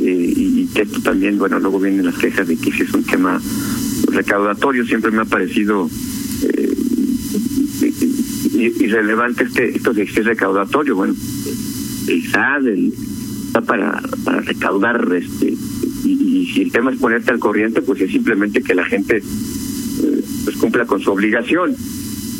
y, 0.00 0.66
que 0.74 0.82
esto 0.82 1.00
también, 1.00 1.38
bueno, 1.38 1.58
luego 1.58 1.80
vienen 1.80 2.04
las 2.04 2.16
quejas 2.16 2.46
de 2.46 2.56
que 2.56 2.70
si 2.70 2.82
es 2.82 2.94
un 2.94 3.02
tema 3.04 3.40
recaudatorio, 4.12 4.84
siempre 4.86 5.10
me 5.10 5.22
ha 5.22 5.24
parecido 5.24 5.90
irrelevante 8.58 9.44
este 9.44 9.76
esto 9.76 9.92
de 9.92 10.04
que 10.04 10.20
es 10.20 10.26
recaudatorio, 10.26 10.96
bueno, 10.96 11.14
el 12.08 12.30
SAD 12.30 12.66
el, 12.66 12.92
está 13.46 13.60
para, 13.62 14.00
para 14.24 14.40
recaudar 14.40 15.08
este 15.14 15.54
y, 16.04 16.10
y, 16.10 16.46
si 16.52 16.62
el 16.62 16.72
tema 16.72 16.92
es 16.92 16.98
ponerte 16.98 17.30
al 17.32 17.38
corriente, 17.38 17.82
pues 17.82 18.00
es 18.00 18.10
simplemente 18.10 18.62
que 18.62 18.74
la 18.74 18.84
gente 18.84 19.18
eh, 19.18 20.22
pues 20.44 20.56
cumpla 20.56 20.86
con 20.86 21.00
su 21.00 21.10
obligación. 21.10 21.74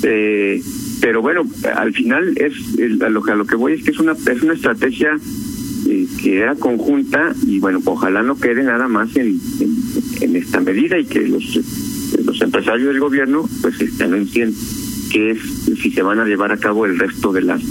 Eh, 0.02 0.62
pero 1.00 1.20
bueno, 1.22 1.42
al 1.74 1.92
final 1.92 2.34
es 2.36 2.52
el, 2.78 3.02
a, 3.02 3.08
lo, 3.08 3.22
a 3.24 3.34
lo 3.34 3.46
que 3.46 3.56
voy 3.56 3.74
es 3.74 3.82
que 3.82 3.90
es 3.90 3.98
una 3.98 4.12
es 4.12 4.42
una 4.42 4.54
estrategia 4.54 5.18
eh, 5.88 6.06
que 6.22 6.38
era 6.38 6.54
conjunta 6.54 7.34
y 7.46 7.58
bueno, 7.58 7.80
ojalá 7.84 8.22
no 8.22 8.38
quede 8.38 8.62
nada 8.62 8.88
más 8.88 9.14
en, 9.16 9.40
en, 9.60 9.76
en 10.20 10.36
esta 10.36 10.60
medida 10.60 10.98
y 10.98 11.04
que 11.04 11.20
los 11.20 11.60
los 12.24 12.40
empresarios 12.40 12.88
del 12.88 13.00
gobierno 13.00 13.48
pues 13.60 13.80
este, 13.80 14.04
anuncien 14.04 14.54
que 15.10 15.32
es 15.32 15.38
si 15.80 15.90
se 15.90 16.02
van 16.02 16.20
a 16.20 16.24
llevar 16.24 16.52
a 16.52 16.56
cabo 16.58 16.86
el 16.86 16.98
resto 16.98 17.32
de 17.32 17.42
las 17.42 17.62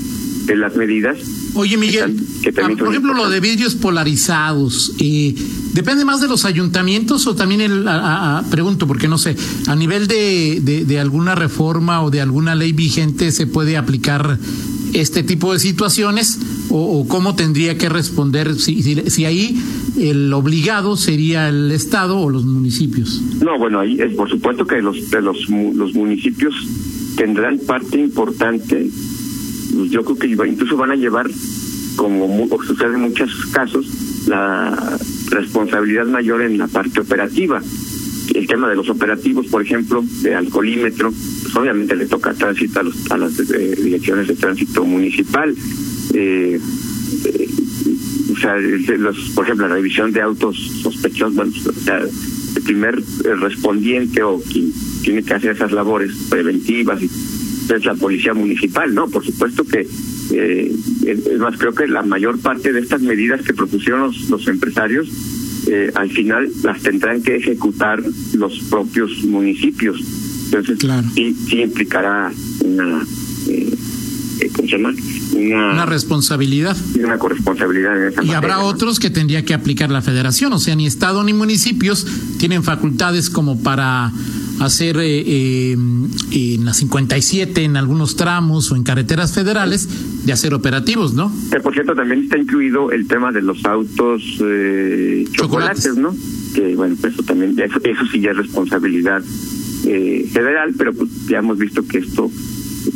de 0.48 0.56
las 0.56 0.76
medidas. 0.76 1.18
Oye, 1.54 1.78
Miguel, 1.78 2.16
que, 2.42 2.52
que 2.52 2.62
por 2.62 2.90
ejemplo, 2.90 3.14
lo 3.14 3.30
de 3.30 3.40
vidrios 3.40 3.76
polarizados, 3.76 4.94
eh, 5.00 5.36
¿depende 5.74 6.06
más 6.06 6.22
de 6.22 6.28
los 6.28 6.46
ayuntamientos 6.46 7.28
o 7.28 7.36
también, 7.36 7.62
el, 7.62 7.88
a, 7.88 8.40
a, 8.40 8.44
pregunto, 8.50 8.88
porque 8.88 9.08
no 9.08 9.18
sé, 9.18 9.36
a 9.68 9.76
nivel 9.76 10.08
de, 10.08 10.60
de, 10.62 10.86
de 10.86 11.00
alguna 11.00 11.36
reforma 11.36 12.02
o 12.02 12.10
de 12.10 12.22
alguna 12.22 12.56
ley 12.56 12.72
vigente 12.72 13.32
se 13.32 13.46
puede 13.46 13.78
aplicar 13.78 14.40
este 14.94 15.24
tipo 15.24 15.54
de 15.54 15.60
situaciones 15.60 16.40
o, 16.70 17.00
o 17.00 17.08
cómo 17.08 17.36
tendría 17.36 17.78
que 17.78 17.90
responder 17.90 18.56
si, 18.56 18.82
si, 18.82 18.96
si, 19.10 19.26
ahí 19.26 19.62
el 20.00 20.32
obligado 20.34 20.96
sería 20.96 21.50
el 21.50 21.72
estado 21.72 22.20
o 22.20 22.30
los 22.30 22.46
municipios 22.46 23.22
no 23.42 23.58
bueno 23.58 23.80
ahí 23.80 24.00
es 24.00 24.14
por 24.16 24.30
supuesto 24.30 24.66
que 24.66 24.82
los 24.82 24.98
los, 25.12 25.50
los 25.50 25.94
municipios 25.94 26.56
tendrán 27.18 27.60
parte 27.60 28.00
importante 28.00 28.90
yo 29.90 30.04
creo 30.04 30.18
que 30.18 30.48
incluso 30.48 30.78
van 30.78 30.92
a 30.92 30.96
llevar 30.96 31.28
como 31.98 32.48
sucede 32.64 32.94
en 32.94 33.02
muchos 33.02 33.48
casos 33.48 33.86
la 34.28 34.98
responsabilidad 35.30 36.06
mayor 36.06 36.42
en 36.42 36.58
la 36.58 36.68
parte 36.68 37.02
operativa 37.02 37.62
el 38.36 38.46
tema 38.46 38.70
de 38.70 38.76
los 38.76 38.90
operativos, 38.90 39.48
por 39.48 39.62
ejemplo, 39.62 40.04
de 40.22 40.36
alcoholímetro, 40.36 41.12
pues 41.12 41.56
obviamente 41.56 41.96
le 41.96 42.06
toca 42.06 42.34
tránsito 42.34 42.80
a, 42.80 42.84
los, 42.84 43.12
a 43.12 43.18
las 43.18 43.40
eh, 43.40 43.76
direcciones 43.82 44.28
de 44.28 44.36
tránsito 44.36 44.86
municipal. 44.86 45.56
Eh, 46.14 46.60
eh, 47.26 47.48
o 48.32 48.38
sea, 48.38 48.58
los, 48.58 49.30
por 49.30 49.46
ejemplo, 49.46 49.68
la 49.68 49.76
revisión 49.76 50.12
de 50.12 50.22
autos 50.22 50.58
sospechosos, 50.84 51.36
bueno, 51.36 51.52
el 52.56 52.62
primer 52.64 53.02
respondiente 53.40 54.22
o 54.24 54.42
quien 54.42 54.74
tiene 55.08 55.24
que 55.24 55.34
hacer 55.34 55.52
esas 55.52 55.72
labores 55.72 56.12
preventivas 56.30 57.02
y, 57.02 57.06
es 57.06 57.86
la 57.86 57.96
policía 57.96 58.34
municipal, 58.34 58.94
¿no? 58.94 59.08
Por 59.08 59.26
supuesto 59.26 59.64
que, 59.64 59.88
eh, 60.34 60.76
es 61.06 61.40
más, 61.40 61.58
creo 61.58 61.74
que 61.74 61.88
la 61.88 62.02
mayor 62.02 62.40
parte 62.40 62.74
de 62.74 62.82
estas 62.82 63.02
medidas 63.02 63.42
que 63.42 63.54
propusieron 63.54 64.02
los, 64.02 64.30
los 64.30 64.48
empresarios 64.50 65.08
eh, 65.68 65.92
al 65.96 66.10
final 66.10 66.50
las 66.62 66.82
tendrán 66.82 67.22
que 67.24 67.38
ejecutar 67.38 68.04
los 68.34 68.60
propios 68.70 69.24
municipios. 69.24 69.98
Entonces, 70.46 70.78
claro. 70.80 71.08
sí, 71.16 71.34
sí, 71.50 71.62
implicará 71.62 72.32
una, 72.66 73.06
eh, 73.50 74.50
¿cómo 74.54 74.68
se 74.68 74.78
llama? 74.78 74.94
Una, 75.34 75.72
una, 75.72 75.86
responsabilidad. 75.86 76.76
Una 77.02 77.18
corresponsabilidad 77.18 77.98
en 77.98 78.08
esa 78.10 78.24
Y 78.24 78.28
materia, 78.28 78.38
habrá 78.38 78.56
¿no? 78.58 78.68
otros 78.68 79.00
que 79.00 79.10
tendría 79.10 79.46
que 79.46 79.54
aplicar 79.54 79.90
la 79.90 80.02
federación, 80.02 80.52
o 80.52 80.60
sea, 80.60 80.76
ni 80.76 80.86
Estado 80.86 81.24
ni 81.24 81.34
municipios 81.34 82.06
tienen 82.40 82.64
facultades 82.64 83.30
como 83.30 83.62
para 83.62 84.12
hacer 84.60 84.98
eh, 84.98 85.24
eh, 85.26 85.78
en 86.32 86.66
la 86.66 86.74
57 86.74 87.64
en 87.64 87.78
algunos 87.78 88.16
tramos 88.16 88.72
o 88.72 88.76
en 88.76 88.84
carreteras 88.84 89.34
federales 89.34 90.26
de 90.26 90.34
hacer 90.34 90.54
operativos, 90.54 91.14
¿no? 91.14 91.32
Por 91.64 91.74
cierto, 91.74 91.96
también 91.96 92.24
está 92.24 92.38
incluido 92.38 92.92
el 92.92 93.08
tema 93.08 93.32
de 93.32 93.42
los 93.42 93.64
autos 93.66 94.24
eh, 94.42 95.26
chocolates, 95.32 95.84
chocolates, 95.84 95.98
¿no? 95.98 96.16
Que 96.56 96.76
bueno, 96.76 96.96
pues 97.00 97.14
eso 97.14 97.24
también, 97.24 97.58
eso, 97.60 97.80
eso 97.84 98.06
sí 98.12 98.22
ya 98.22 98.32
es 98.32 98.38
responsabilidad 98.38 99.24
eh, 99.86 100.28
federal, 100.32 100.74
pero 100.78 100.94
pues 100.94 101.10
ya 101.28 101.40
hemos 101.40 101.58
visto 101.58 101.86
que 101.86 102.00
esto 102.00 102.30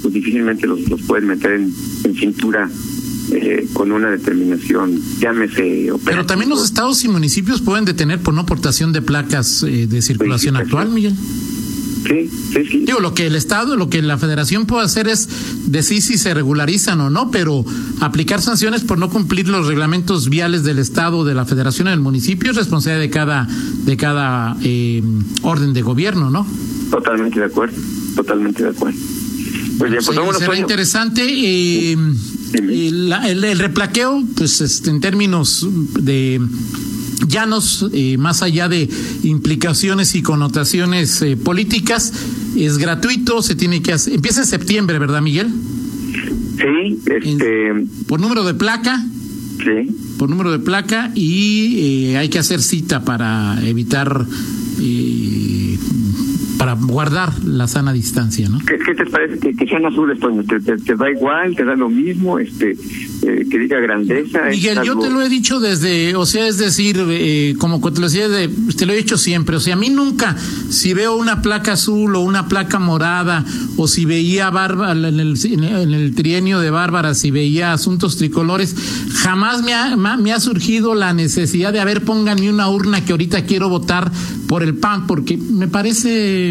pues 0.02 0.14
difícilmente 0.14 0.68
los, 0.68 0.90
los 0.90 1.02
pueden 1.02 1.28
meter 1.28 1.52
en, 1.52 1.74
en 2.04 2.16
cintura 2.16 2.70
eh, 3.34 3.66
con 3.72 3.94
una 3.94 4.10
determinación, 4.10 5.00
llámese 5.20 5.90
Pero 6.04 6.26
también 6.26 6.50
los 6.50 6.66
estados 6.66 7.04
y 7.06 7.08
municipios 7.08 7.62
pueden 7.62 7.86
detener 7.86 8.20
por 8.20 8.34
no 8.34 8.46
portación 8.46 8.92
de 8.92 9.02
placas 9.02 9.64
eh, 9.64 9.88
de 9.88 10.02
circulación 10.02 10.58
actual, 10.58 10.90
Miguel. 10.90 11.16
Sí, 12.08 12.30
sí, 12.54 12.66
sí. 12.70 12.84
Digo, 12.86 13.00
lo 13.00 13.14
que 13.14 13.28
el 13.28 13.36
Estado, 13.36 13.76
lo 13.76 13.90
que 13.90 14.02
la 14.02 14.18
Federación 14.18 14.66
puede 14.66 14.84
hacer 14.86 15.08
es 15.08 15.30
decir 15.68 16.02
si 16.02 16.18
se 16.18 16.34
regularizan 16.34 17.00
o 17.02 17.10
no, 17.10 17.30
pero 17.32 17.64
aplicar 18.00 18.42
sanciones 18.42 18.84
por 18.84 18.98
no 18.98 19.10
cumplir 19.10 19.48
los 19.48 19.68
reglamentos 19.68 20.30
viales 20.30 20.64
del 20.64 20.80
Estado, 20.80 21.24
de 21.26 21.36
la 21.36 21.46
Federación 21.46 21.88
o 21.88 21.92
del 21.92 22.00
municipio 22.00 22.52
es 22.52 22.58
responsabilidad 22.58 23.02
de 23.02 23.10
cada, 23.10 23.48
de 23.86 23.98
cada 23.98 24.58
eh, 24.64 25.04
orden 25.44 25.74
de 25.74 25.82
gobierno, 25.82 26.30
¿no? 26.30 26.48
Totalmente 26.90 27.40
de 27.40 27.46
acuerdo, 27.46 27.78
totalmente 28.16 28.64
de 28.64 28.70
acuerdo. 28.70 28.98
Muy 29.80 29.90
bien, 29.90 30.02
pues 30.06 30.18
Sí, 30.18 30.40
será 30.40 30.58
interesante. 30.58 31.24
eh, 31.24 31.98
eh, 32.54 32.88
el 33.30 33.60
replaqueo, 33.60 34.24
pues 34.36 34.60
este, 34.62 34.90
en 34.90 35.00
términos 35.00 35.68
de 36.00 36.42
llanos, 37.32 37.88
eh, 37.94 38.18
más 38.18 38.44
allá 38.44 38.70
de 38.70 38.88
implicaciones 39.24 40.14
y 40.16 40.22
connotaciones 40.22 41.22
eh, 41.22 41.38
políticas, 41.38 42.14
es 42.56 42.78
gratuito, 42.78 43.42
se 43.42 43.56
tiene 43.56 43.82
que 43.82 43.94
hacer. 43.94 44.14
Empieza 44.14 44.42
en 44.42 44.48
septiembre, 44.48 45.00
¿verdad, 45.00 45.22
Miguel? 45.22 45.48
Sí, 46.58 47.00
este, 47.06 47.88
Por 48.08 48.20
número 48.20 48.44
de 48.44 48.54
placa, 48.54 49.04
sí. 49.58 49.96
por 50.20 50.30
número 50.30 50.52
de 50.52 50.60
placa 50.60 51.12
y 51.16 52.12
eh, 52.12 52.18
hay 52.18 52.30
que 52.30 52.38
hacer 52.38 52.62
cita 52.62 53.04
para 53.04 53.58
evitar, 53.66 54.26
eh, 54.80 55.61
para 56.62 56.74
guardar 56.76 57.34
la 57.44 57.68
sana 57.68 57.92
distancia, 57.92 58.48
¿no? 58.48 58.60
¿Qué, 58.60 58.78
qué 58.86 58.94
te 58.94 59.04
parece 59.08 59.40
que, 59.40 59.56
que 59.56 59.66
sean 59.66 59.84
azules, 59.84 60.20
Toño? 60.20 60.44
¿Te, 60.44 60.60
te, 60.60 60.78
te 60.78 60.96
da 60.96 61.10
igual? 61.10 61.56
¿Te 61.56 61.66
da 61.66 61.74
lo 61.76 61.90
mismo? 61.90 62.38
este 62.38 62.74
eh, 63.24 63.48
Que 63.50 63.58
diga 63.58 63.80
grandeza. 63.80 64.48
¿Es 64.48 64.58
Miguel, 64.58 64.76
yo 64.84 64.92
algo- 64.92 65.02
te 65.04 65.10
lo 65.10 65.22
he 65.24 65.30
dicho 65.30 65.60
desde, 65.60 66.16
o 66.16 66.24
sea, 66.28 66.48
es 66.48 66.60
decir, 66.60 67.04
eh, 67.10 67.56
como 67.58 67.82
te 67.92 68.00
lo 68.00 68.06
decía, 68.08 68.30
de- 68.30 68.48
te 68.78 68.86
lo 68.86 68.94
he 68.94 68.98
dicho 68.98 69.18
siempre, 69.18 69.56
o 69.56 69.60
sea, 69.60 69.74
a 69.74 69.78
mí 69.78 69.90
nunca, 69.90 70.36
si 70.70 70.94
veo 70.94 71.16
una 71.16 71.42
placa 71.42 71.72
azul 71.74 72.16
o 72.16 72.20
una 72.20 72.48
placa 72.48 72.78
morada, 72.78 73.44
o 73.78 73.88
si 73.88 74.06
veía 74.06 74.52
Bárbara 74.52 74.92
en 74.92 75.20
el, 75.20 75.34
en 75.44 75.94
el 75.96 76.14
trienio 76.14 76.60
de 76.60 76.70
Bárbara, 76.70 77.16
si 77.16 77.32
veía 77.32 77.74
asuntos 77.74 78.18
tricolores, 78.18 78.76
jamás 79.16 79.64
me 79.64 79.74
ha, 79.74 79.96
me 79.98 80.32
ha 80.32 80.40
surgido 80.40 80.94
la 80.94 81.12
necesidad 81.14 81.74
de, 81.74 81.80
a 81.80 81.86
ver, 81.86 82.04
pónganme 82.04 82.52
una 82.52 82.70
urna 82.70 83.04
que 83.04 83.14
ahorita 83.14 83.46
quiero 83.46 83.68
votar 83.68 84.12
por 84.48 84.62
el 84.64 84.76
PAN, 84.76 85.08
porque 85.08 85.38
me 85.38 85.68
parece, 85.70 86.51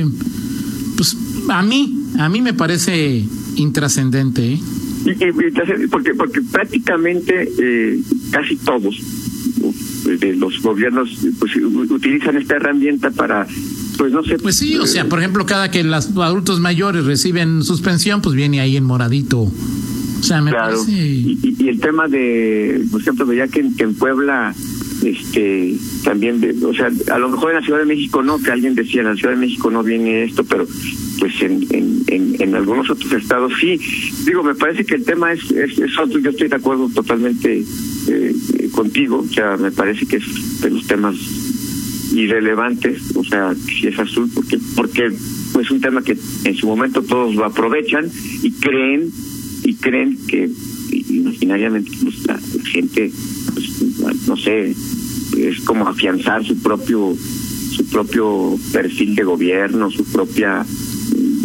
pues, 0.97 1.16
a 1.49 1.62
mí, 1.62 1.99
a 2.19 2.28
mí 2.28 2.40
me 2.40 2.54
parece 2.54 3.25
intrascendente, 3.57 4.52
¿eh? 4.54 4.61
Porque 5.90 6.14
porque 6.14 6.42
prácticamente 6.42 7.49
eh, 7.59 8.00
casi 8.30 8.57
todos 8.57 8.97
de 10.21 10.35
los 10.37 10.61
gobiernos 10.62 11.09
pues 11.38 11.52
utilizan 11.90 12.37
esta 12.37 12.57
herramienta 12.57 13.11
para 13.11 13.47
pues 13.97 14.12
no 14.12 14.23
sé 14.25 14.38
Pues 14.38 14.57
sí, 14.57 14.76
o 14.76 14.87
sea, 14.87 15.02
eh, 15.02 15.07
por 15.07 15.19
ejemplo, 15.19 15.45
cada 15.47 15.71
que 15.71 15.85
los 15.85 16.16
adultos 16.16 16.61
mayores 16.61 17.04
reciben 17.04 17.62
suspensión, 17.62 18.21
pues 18.23 18.35
viene 18.35 18.61
ahí 18.61 18.76
en 18.76 18.85
moradito. 18.85 19.40
O 19.40 20.23
sea, 20.23 20.40
me 20.42 20.50
claro 20.50 20.78
parece... 20.85 20.92
y, 21.07 21.38
y- 21.42 21.57
y 21.64 21.69
el 21.69 21.80
tema 21.80 22.07
de 22.09 22.85
por 22.90 23.00
ejemplo 23.00 23.25
veía 23.26 23.49
que 23.49 23.71
que 23.76 23.85
en 23.85 23.95
Puebla 23.95 24.54
este 25.02 25.75
también 26.04 26.40
de- 26.40 26.54
o 26.64 26.75
sea 26.75 26.90
a 27.12 27.19
lo 27.19 27.30
mejor 27.30 27.50
en 27.50 27.57
la 27.57 27.62
Ciudad 27.64 27.78
de 27.80 27.87
México 27.87 28.23
no 28.23 28.38
que 28.38 28.50
alguien 28.50 28.75
decía 28.75 29.00
en 29.00 29.09
la 29.09 29.16
Ciudad 29.16 29.35
de 29.35 29.40
México 29.40 29.71
no 29.71 29.83
viene 29.83 30.25
esto 30.25 30.45
pero 30.45 30.66
pues 31.19 31.40
en, 31.42 31.66
en, 31.71 32.02
en, 32.09 32.37
en 32.40 32.54
algunos 32.54 32.88
otros 32.90 33.12
estados 33.12 33.52
sí. 33.61 33.78
Digo 34.26 34.42
me 34.42 34.54
parece 34.54 34.85
que 34.85 34.97
el 34.97 35.04
tema 35.04 35.33
es 35.33 35.50
es, 35.50 35.78
es 35.78 35.99
otro 35.99 36.19
yo 36.21 36.30
estoy 36.30 36.49
de 36.49 36.57
acuerdo 36.57 36.88
totalmente 36.95 37.62
eh, 38.09 38.35
contigo 38.73 39.25
o 39.28 39.33
sea 39.33 39.57
me 39.57 39.71
parece 39.71 40.07
que 40.07 40.16
es 40.16 40.61
de 40.61 40.71
los 40.71 40.87
temas 40.87 41.16
irrelevantes 42.12 43.14
o 43.16 43.25
sea 43.25 43.54
si 43.54 43.87
es 43.87 43.99
azul 43.99 44.28
porque 44.35 44.59
porque 44.76 45.12
pues 45.52 45.71
un 45.71 45.80
tema 45.80 46.02
que 46.02 46.16
en 46.45 46.54
su 46.57 46.66
momento 46.66 47.02
todos 47.02 47.35
lo 47.35 47.45
aprovechan 47.45 48.11
y 48.42 48.50
creen 48.52 49.11
y 49.64 49.75
creen 49.75 50.19
que 50.26 50.50
imaginariamente 51.09 51.90
pues, 52.02 52.26
la 52.26 52.38
gente 52.73 53.12
pues, 53.54 54.26
no 54.26 54.37
sé 54.37 54.75
es 55.37 55.61
como 55.61 55.87
afianzar 55.89 56.45
su 56.45 56.57
propio 56.59 57.15
su 57.77 57.85
propio 57.87 58.59
perfil 58.73 59.15
de 59.15 59.23
gobierno 59.25 59.91
su 59.91 60.05
propia 60.05 60.65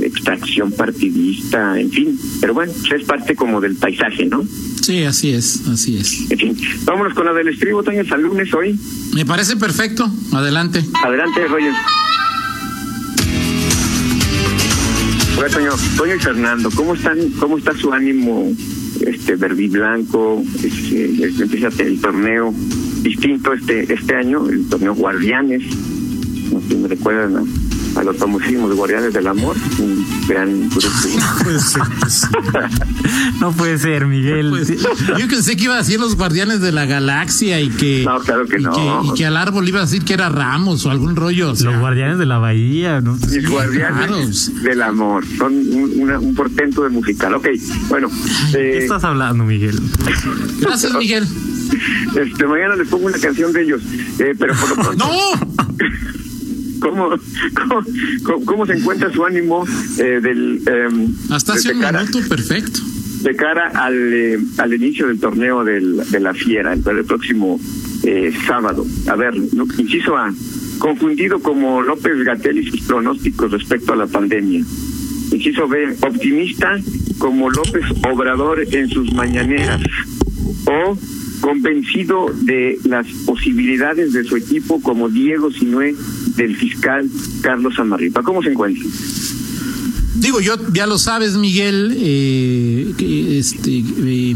extracción 0.01 0.71
partidista 0.71 1.79
en 1.79 1.89
fin 1.91 2.19
pero 2.41 2.53
bueno 2.53 2.71
pues 2.79 3.01
es 3.01 3.07
parte 3.07 3.35
como 3.35 3.61
del 3.61 3.75
paisaje 3.75 4.25
no 4.25 4.43
Sí, 4.81 5.01
así 5.03 5.31
es, 5.31 5.67
así 5.67 5.97
es. 5.97 6.29
en 6.29 6.37
fin 6.37 6.57
vámonos 6.83 7.13
con 7.15 7.25
la 7.25 7.33
del 7.33 7.47
estribo 7.47 7.81
Toño 7.81 8.05
San 8.05 8.21
lunes 8.21 8.53
hoy 8.53 8.77
Me 9.15 9.25
parece 9.25 9.55
perfecto. 9.55 10.07
Adelante. 10.31 10.83
adelante 11.03 11.47
Roger 11.47 11.73
Hola 15.37 15.49
Toño, 15.49 15.71
Toño 15.97 16.15
y 16.15 16.19
Fernando, 16.19 16.69
¿cómo 16.71 16.93
están, 16.93 17.17
cómo 17.39 17.57
está 17.57 17.75
su 17.75 17.91
ánimo 17.91 18.53
este 19.05 19.35
verdiblanco? 19.35 20.41
Este, 20.63 21.25
este, 21.25 21.43
empieza 21.43 21.69
el 21.83 21.99
torneo 21.99 22.53
distinto 23.09 23.53
este 23.53 23.91
este 23.93 24.15
año, 24.15 24.47
el 24.49 24.67
torneo 24.67 24.93
Guardianes, 24.95 25.63
no 26.51 26.59
sé 26.61 26.67
si 26.69 26.75
me 26.75 26.87
recuerdan 26.87 27.37
a, 27.37 27.99
a 27.99 28.03
los 28.03 28.17
famosísimos 28.17 28.73
Guardianes 28.75 29.13
del 29.13 29.27
Amor, 29.27 29.55
un 29.79 30.05
gran 30.27 30.69
grupo. 30.69 30.87
No 33.39 33.51
puede 33.51 33.77
ser, 33.77 34.05
Miguel. 34.07 34.49
Pues, 34.49 34.67
yo 35.17 35.27
pensé 35.27 35.55
que 35.57 35.65
iba 35.65 35.75
a 35.75 35.79
decir 35.79 35.99
los 35.99 36.15
guardianes 36.15 36.61
de 36.61 36.71
la 36.71 36.85
galaxia 36.85 37.59
y 37.61 37.69
que, 37.69 38.03
No, 38.05 38.19
claro 38.19 38.45
que 38.45 38.59
y 38.59 38.63
no. 38.63 39.03
y 39.03 39.13
que 39.17 39.25
al 39.25 39.37
árbol 39.37 39.67
iba 39.67 39.79
a 39.79 39.83
decir 39.83 40.03
que 40.03 40.13
era 40.13 40.29
Ramos 40.29 40.85
o 40.85 40.91
algún 40.91 41.15
rollo. 41.15 41.51
o 41.51 41.55
sea, 41.55 41.69
Los 41.71 41.79
guardianes 41.79 42.17
de 42.17 42.25
la 42.25 42.37
bahía, 42.37 43.01
¿no? 43.01 43.13
Mis 43.15 43.49
Guardianes 43.49 44.49
claro. 44.51 44.63
del 44.69 44.81
Amor, 44.81 45.25
son 45.37 45.53
un, 45.53 45.91
una- 46.01 46.19
un 46.19 46.33
portento 46.33 46.83
de 46.83 46.89
musical. 46.89 47.33
Ok, 47.35 47.47
bueno, 47.89 48.09
¿Qué 48.51 48.57
eh, 48.57 48.77
estás 48.83 49.03
hablando, 49.03 49.43
Miguel? 49.43 49.77
Gracias, 50.59 50.93
Miguel. 50.95 51.25
Este, 52.15 52.45
mañana 52.45 52.75
les 52.75 52.87
pongo 52.87 53.07
una 53.07 53.17
canción 53.17 53.51
de 53.53 53.61
ellos, 53.63 53.81
eh, 54.19 54.33
pero 54.37 54.53
por 54.55 54.69
lo 54.69 54.75
pronto... 54.75 55.05
¡No! 55.05 55.75
¿Cómo, 56.79 57.09
cómo, 57.55 57.83
cómo, 58.23 58.45
cómo 58.45 58.65
se 58.65 58.73
encuentra 58.73 59.11
su 59.11 59.25
ánimo 59.25 59.65
eh, 59.97 60.19
del 60.21 60.61
eh, 60.67 61.07
Hasta 61.31 61.53
hace 61.53 61.69
de 61.69 61.75
un 61.75 61.81
cara, 61.81 62.03
minuto, 62.03 62.19
perfecto. 62.29 62.79
de 63.21 63.35
cara 63.35 63.69
al, 63.73 64.13
eh, 64.13 64.39
al 64.57 64.73
inicio 64.73 65.07
del 65.07 65.19
torneo 65.19 65.63
del, 65.63 66.03
de 66.09 66.19
la 66.19 66.33
Fiera, 66.33 66.73
el, 66.73 66.83
el 66.85 67.05
próximo 67.05 67.59
eh, 68.03 68.31
sábado? 68.45 68.85
A 69.07 69.15
ver, 69.15 69.33
no, 69.53 69.65
inciso 69.77 70.15
A, 70.17 70.31
confundido 70.77 71.39
como 71.39 71.81
López 71.81 72.23
Gatel 72.23 72.59
y 72.59 72.69
sus 72.69 72.81
pronósticos 72.81 73.51
respecto 73.51 73.93
a 73.93 73.95
la 73.95 74.07
pandemia. 74.07 74.63
Inciso 75.31 75.67
B, 75.67 75.95
optimista 76.01 76.77
como 77.17 77.49
López 77.49 77.83
Obrador 78.11 78.63
en 78.71 78.89
sus 78.89 79.11
mañaneras. 79.13 79.81
O 80.67 80.97
convencido 81.41 82.27
de 82.41 82.79
las 82.85 83.07
posibilidades 83.25 84.13
de 84.13 84.23
su 84.23 84.35
equipo 84.35 84.81
como 84.81 85.09
Diego 85.09 85.51
Sinué 85.51 85.95
del 86.35 86.55
fiscal 86.55 87.09
Carlos 87.41 87.77
Amarripa. 87.79 88.23
¿Cómo 88.23 88.41
se 88.41 88.49
encuentra? 88.51 88.83
Digo, 90.15 90.39
yo 90.39 90.55
ya 90.73 90.87
lo 90.87 90.97
sabes, 90.97 91.35
Miguel, 91.35 91.93
eh, 91.97 92.93
este, 93.37 93.83
eh, 93.97 94.35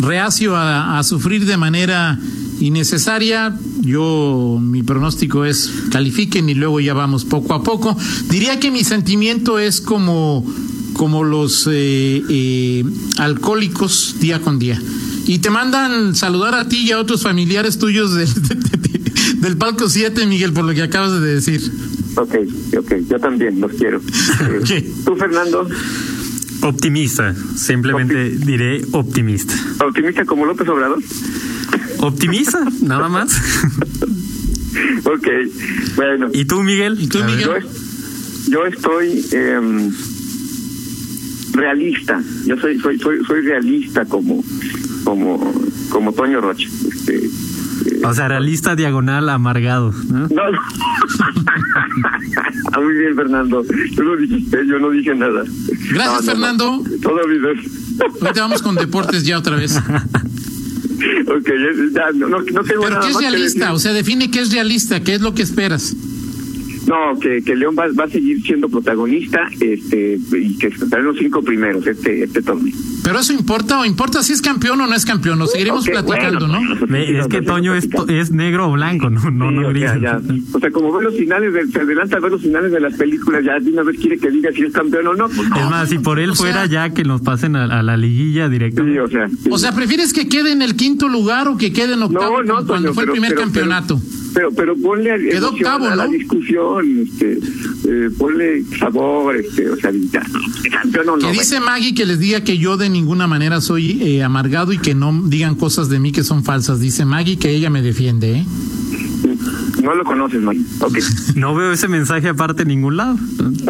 reacio 0.00 0.56
a, 0.56 0.98
a 0.98 1.02
sufrir 1.02 1.44
de 1.44 1.56
manera 1.56 2.18
innecesaria. 2.60 3.56
Yo, 3.80 4.58
mi 4.60 4.82
pronóstico 4.82 5.44
es 5.44 5.70
califiquen 5.90 6.48
y 6.48 6.54
luego 6.54 6.80
ya 6.80 6.94
vamos 6.94 7.24
poco 7.24 7.54
a 7.54 7.62
poco. 7.62 7.96
Diría 8.28 8.58
que 8.60 8.70
mi 8.70 8.84
sentimiento 8.84 9.58
es 9.58 9.80
como, 9.80 10.44
como 10.94 11.24
los 11.24 11.68
eh, 11.70 12.22
eh, 12.28 12.84
alcohólicos 13.18 14.16
día 14.20 14.40
con 14.40 14.58
día. 14.58 14.80
Y 15.28 15.38
te 15.38 15.50
mandan 15.50 16.16
saludar 16.16 16.54
a 16.56 16.68
ti 16.68 16.78
y 16.86 16.90
a 16.92 16.98
otros 16.98 17.22
familiares 17.22 17.78
tuyos 17.78 18.14
del, 18.14 18.28
del 19.40 19.56
palco 19.58 19.88
7, 19.88 20.26
Miguel, 20.26 20.52
por 20.52 20.64
lo 20.64 20.72
que 20.74 20.82
acabas 20.82 21.20
de 21.20 21.34
decir. 21.34 21.60
Ok, 22.16 22.34
ok, 22.78 22.94
yo 23.08 23.20
también 23.20 23.60
los 23.60 23.72
quiero. 23.72 24.00
Eh, 24.40 24.60
¿Qué? 24.66 24.90
¿Tú, 25.04 25.14
Fernando? 25.16 25.68
Optimista. 26.62 27.34
Simplemente 27.56 28.30
diré 28.30 28.82
optimista. 28.92 29.54
¿Optimista 29.84 30.24
como 30.24 30.44
López 30.46 30.66
Obrador? 30.68 30.98
Optimista, 31.98 32.58
nada 32.82 33.08
más. 33.08 33.30
Ok, 35.04 35.26
bueno. 35.96 36.28
¿Y 36.32 36.44
tú, 36.44 36.62
Miguel? 36.62 36.96
¿Y 37.00 37.06
tú. 37.08 37.18
Miguel? 37.24 37.40
Yo, 37.46 37.56
es- 37.56 38.46
yo 38.50 38.66
estoy 38.66 39.24
em, 39.32 39.90
realista. 41.52 42.22
Yo 42.46 42.56
soy 42.60 42.78
soy 42.78 42.98
soy 42.98 43.18
soy 43.26 43.40
realista 43.40 44.04
como 44.04 44.44
como 45.08 45.54
como 45.88 46.12
Toño 46.12 46.40
Rocha. 46.42 46.68
Este, 46.68 47.16
eh, 47.16 48.02
O 48.04 48.12
sea, 48.12 48.28
realista 48.28 48.76
diagonal 48.76 49.30
amargado. 49.30 49.92
¿no? 50.10 50.28
no. 50.28 50.50
no. 50.50 50.58
Ah, 52.72 52.80
Muy 52.80 52.94
bien, 52.94 53.16
Fernando. 53.16 53.64
Tú 53.96 54.02
lo 54.02 54.16
dijiste, 54.16 54.58
yo 54.66 54.78
no 54.78 54.90
dije 54.90 55.14
nada. 55.14 55.42
Gracias, 55.92 55.94
No, 55.94 56.04
no, 56.04 56.12
no. 56.12 56.22
Fernando. 56.22 56.84
Todo 57.02 57.26
bien. 57.26 57.42
Ahorita 58.20 58.40
vamos 58.42 58.62
con 58.62 58.74
deportes 58.74 59.24
ya 59.24 59.38
otra 59.38 59.56
vez. 59.56 59.76
ok, 59.78 61.48
ya, 61.48 61.92
ya, 61.94 62.12
no, 62.14 62.28
no, 62.28 62.40
no 62.40 62.62
tengo 62.62 62.64
Pero 62.64 62.90
nada 62.90 63.00
¿qué 63.00 63.08
es 63.08 63.14
más 63.14 63.22
realista? 63.22 63.72
O 63.72 63.78
sea, 63.78 63.92
define 63.94 64.30
qué 64.30 64.40
es 64.40 64.52
realista, 64.52 65.00
qué 65.00 65.14
es 65.14 65.22
lo 65.22 65.34
que 65.34 65.42
esperas. 65.42 65.96
No, 66.86 67.18
que, 67.18 67.42
que 67.42 67.56
León 67.56 67.74
va, 67.78 67.86
va 67.98 68.04
a 68.04 68.08
seguir 68.08 68.42
siendo 68.42 68.68
protagonista 68.68 69.48
este 69.60 70.18
y 70.32 70.56
que 70.58 70.68
estarán 70.68 71.06
los 71.06 71.18
cinco 71.18 71.42
primeros 71.42 71.86
este 71.86 72.24
este 72.24 72.42
torneo. 72.42 72.74
Pero 73.08 73.20
eso 73.20 73.32
importa 73.32 73.80
o 73.80 73.86
importa 73.86 74.22
si 74.22 74.34
es 74.34 74.42
campeón 74.42 74.78
o 74.82 74.86
no 74.86 74.94
es 74.94 75.06
campeón. 75.06 75.38
Lo 75.38 75.46
seguiremos 75.46 75.86
platicando, 75.86 76.46
bueno, 76.46 76.60
¿no? 76.60 76.86
pues, 76.86 77.08
Es 77.08 77.26
que 77.28 77.40
Toño 77.40 77.74
es, 77.74 77.88
es 78.08 78.30
negro 78.32 78.68
o 78.68 78.72
blanco, 78.72 79.08
no, 79.08 79.30
no, 79.30 79.48
Sí, 79.48 79.54
no 79.56 79.66
o, 79.66 79.70
gris. 79.70 79.84
sea, 79.84 79.98
ya, 79.98 80.20
o 80.52 80.58
sea, 80.60 80.70
como 80.70 80.92
ve 80.92 81.04
los 81.04 81.14
finales, 81.16 81.54
de, 81.54 81.66
se 81.68 81.80
adelanta 81.80 82.18
a 82.18 82.20
ver 82.20 82.32
los 82.32 82.42
finales 82.42 82.70
de 82.70 82.80
las 82.80 82.94
películas, 82.94 83.42
ya 83.44 83.58
de 83.58 83.70
una 83.72 83.82
vez 83.82 83.98
quiere 83.98 84.18
que 84.18 84.30
diga 84.30 84.50
si 84.52 84.62
es 84.62 84.72
campeón 84.74 85.06
o 85.06 85.14
no. 85.14 85.26
Pues 85.28 85.48
no. 85.48 85.56
Es 85.56 85.70
más, 85.70 85.88
si 85.88 85.98
por 85.98 86.18
él 86.18 86.30
O 86.30 86.34
sea- 86.34 86.44
fuera 86.52 86.66
ya 86.66 86.90
que 86.90 87.04
nos 87.04 87.22
pasen 87.22 87.56
a, 87.56 87.64
a 87.64 87.82
la 87.82 87.96
liguilla 87.96 88.48
directo. 88.50 88.84
Sí, 88.84 88.98
o 88.98 89.08
sea. 89.08 89.26
sí. 89.28 89.48
O 89.50 89.56
sea, 89.58 89.72
¿prefieres 89.74 90.12
que 90.12 90.28
quede 90.28 90.52
en 90.52 90.60
el 90.60 90.76
quinto 90.76 91.08
lugar 91.08 91.48
o 91.48 91.56
que 91.56 91.72
quede 91.72 91.94
en 91.94 92.02
octavo 92.02 92.42
no, 92.42 92.42
no, 92.42 92.54
como 92.56 92.66
cuando 92.66 92.88
Toño, 92.88 92.94
fue 92.94 93.04
el 93.04 93.10
primer 93.12 93.30
pero- 93.30 93.40
campeonato? 93.40 93.98
Pero, 93.98 94.17
pero 94.34 94.76
ponle 94.76 95.10
Quedó 95.18 95.48
emoción 95.48 95.54
octavo, 95.54 95.86
a 95.88 95.96
la 95.96 96.06
¿no? 96.06 96.12
discusión, 96.12 96.98
este, 97.06 97.38
eh, 97.88 98.10
ponle 98.18 98.62
sabor, 98.78 99.36
este, 99.36 99.68
o 99.70 99.76
sea, 99.76 99.90
ya, 100.12 100.22
campeón 100.70 101.08
o 101.08 101.16
no. 101.16 101.26
que 101.30 101.32
dice 101.38 101.60
Maggie 101.60 101.94
que 101.94 102.06
les 102.06 102.18
diga 102.18 102.42
que 102.42 102.58
yo 102.58 102.76
de 102.76 102.88
ninguna 102.90 103.26
manera 103.26 103.60
soy 103.60 104.02
eh, 104.02 104.22
amargado 104.22 104.72
y 104.72 104.78
que 104.78 104.94
no 104.94 105.22
digan 105.26 105.54
cosas 105.54 105.88
de 105.88 105.98
mí 105.98 106.12
que 106.12 106.22
son 106.24 106.44
falsas. 106.44 106.80
Dice 106.80 107.04
Maggie 107.04 107.38
que 107.38 107.50
ella 107.50 107.70
me 107.70 107.82
defiende, 107.82 108.38
¿eh? 108.38 108.46
No 109.82 109.94
lo 109.94 110.04
conoces, 110.04 110.42
man. 110.42 110.64
Ok, 110.80 110.98
No 111.36 111.54
veo 111.54 111.72
ese 111.72 111.88
mensaje 111.88 112.28
aparte 112.28 112.62
en 112.62 112.68
ningún 112.68 112.96
lado. 112.96 113.16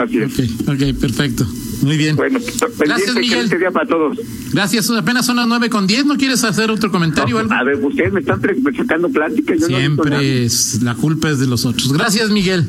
así 0.02 0.18
es. 0.18 0.32
Ok, 0.66 0.68
ok, 0.74 0.98
perfecto. 1.00 1.46
Muy 1.82 1.96
bien. 1.96 2.16
Bueno, 2.16 2.38
Gracias, 2.40 2.70
pendiente, 3.14 3.56
Miguel. 3.56 3.72
para 3.72 3.86
todos. 3.86 4.18
Gracias. 4.52 4.90
Apenas 4.90 5.26
son 5.26 5.36
las 5.36 5.46
nueve 5.46 5.70
con 5.70 5.86
diez. 5.86 6.04
¿No 6.04 6.16
quieres 6.16 6.42
hacer 6.44 6.70
otro 6.70 6.90
comentario 6.90 7.36
o 7.36 7.38
algo? 7.38 7.52
A 7.52 7.62
ver, 7.64 7.76
ustedes 7.84 8.12
me 8.12 8.20
están 8.20 8.40
sacando 8.76 9.08
plática. 9.08 9.54
Yo 9.54 9.68
no 9.68 9.78
Siempre 9.78 10.44
es, 10.44 10.82
la 10.82 10.94
culpa 10.94 11.30
es 11.30 11.38
de 11.38 11.46
los 11.46 11.64
otros. 11.64 11.92
Gracias, 11.92 12.30
Miguel. 12.30 12.66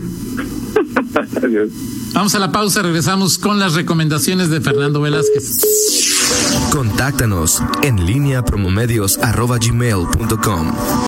Adiós. 1.43 1.69
Vamos 2.13 2.33
a 2.35 2.39
la 2.39 2.51
pausa, 2.51 2.81
regresamos 2.81 3.37
con 3.37 3.59
las 3.59 3.73
recomendaciones 3.75 4.49
de 4.49 4.61
Fernando 4.61 5.01
Velázquez. 5.01 5.59
Contáctanos 6.71 7.61
en 7.81 8.05
línea 8.05 8.43
promomedios 8.43 9.17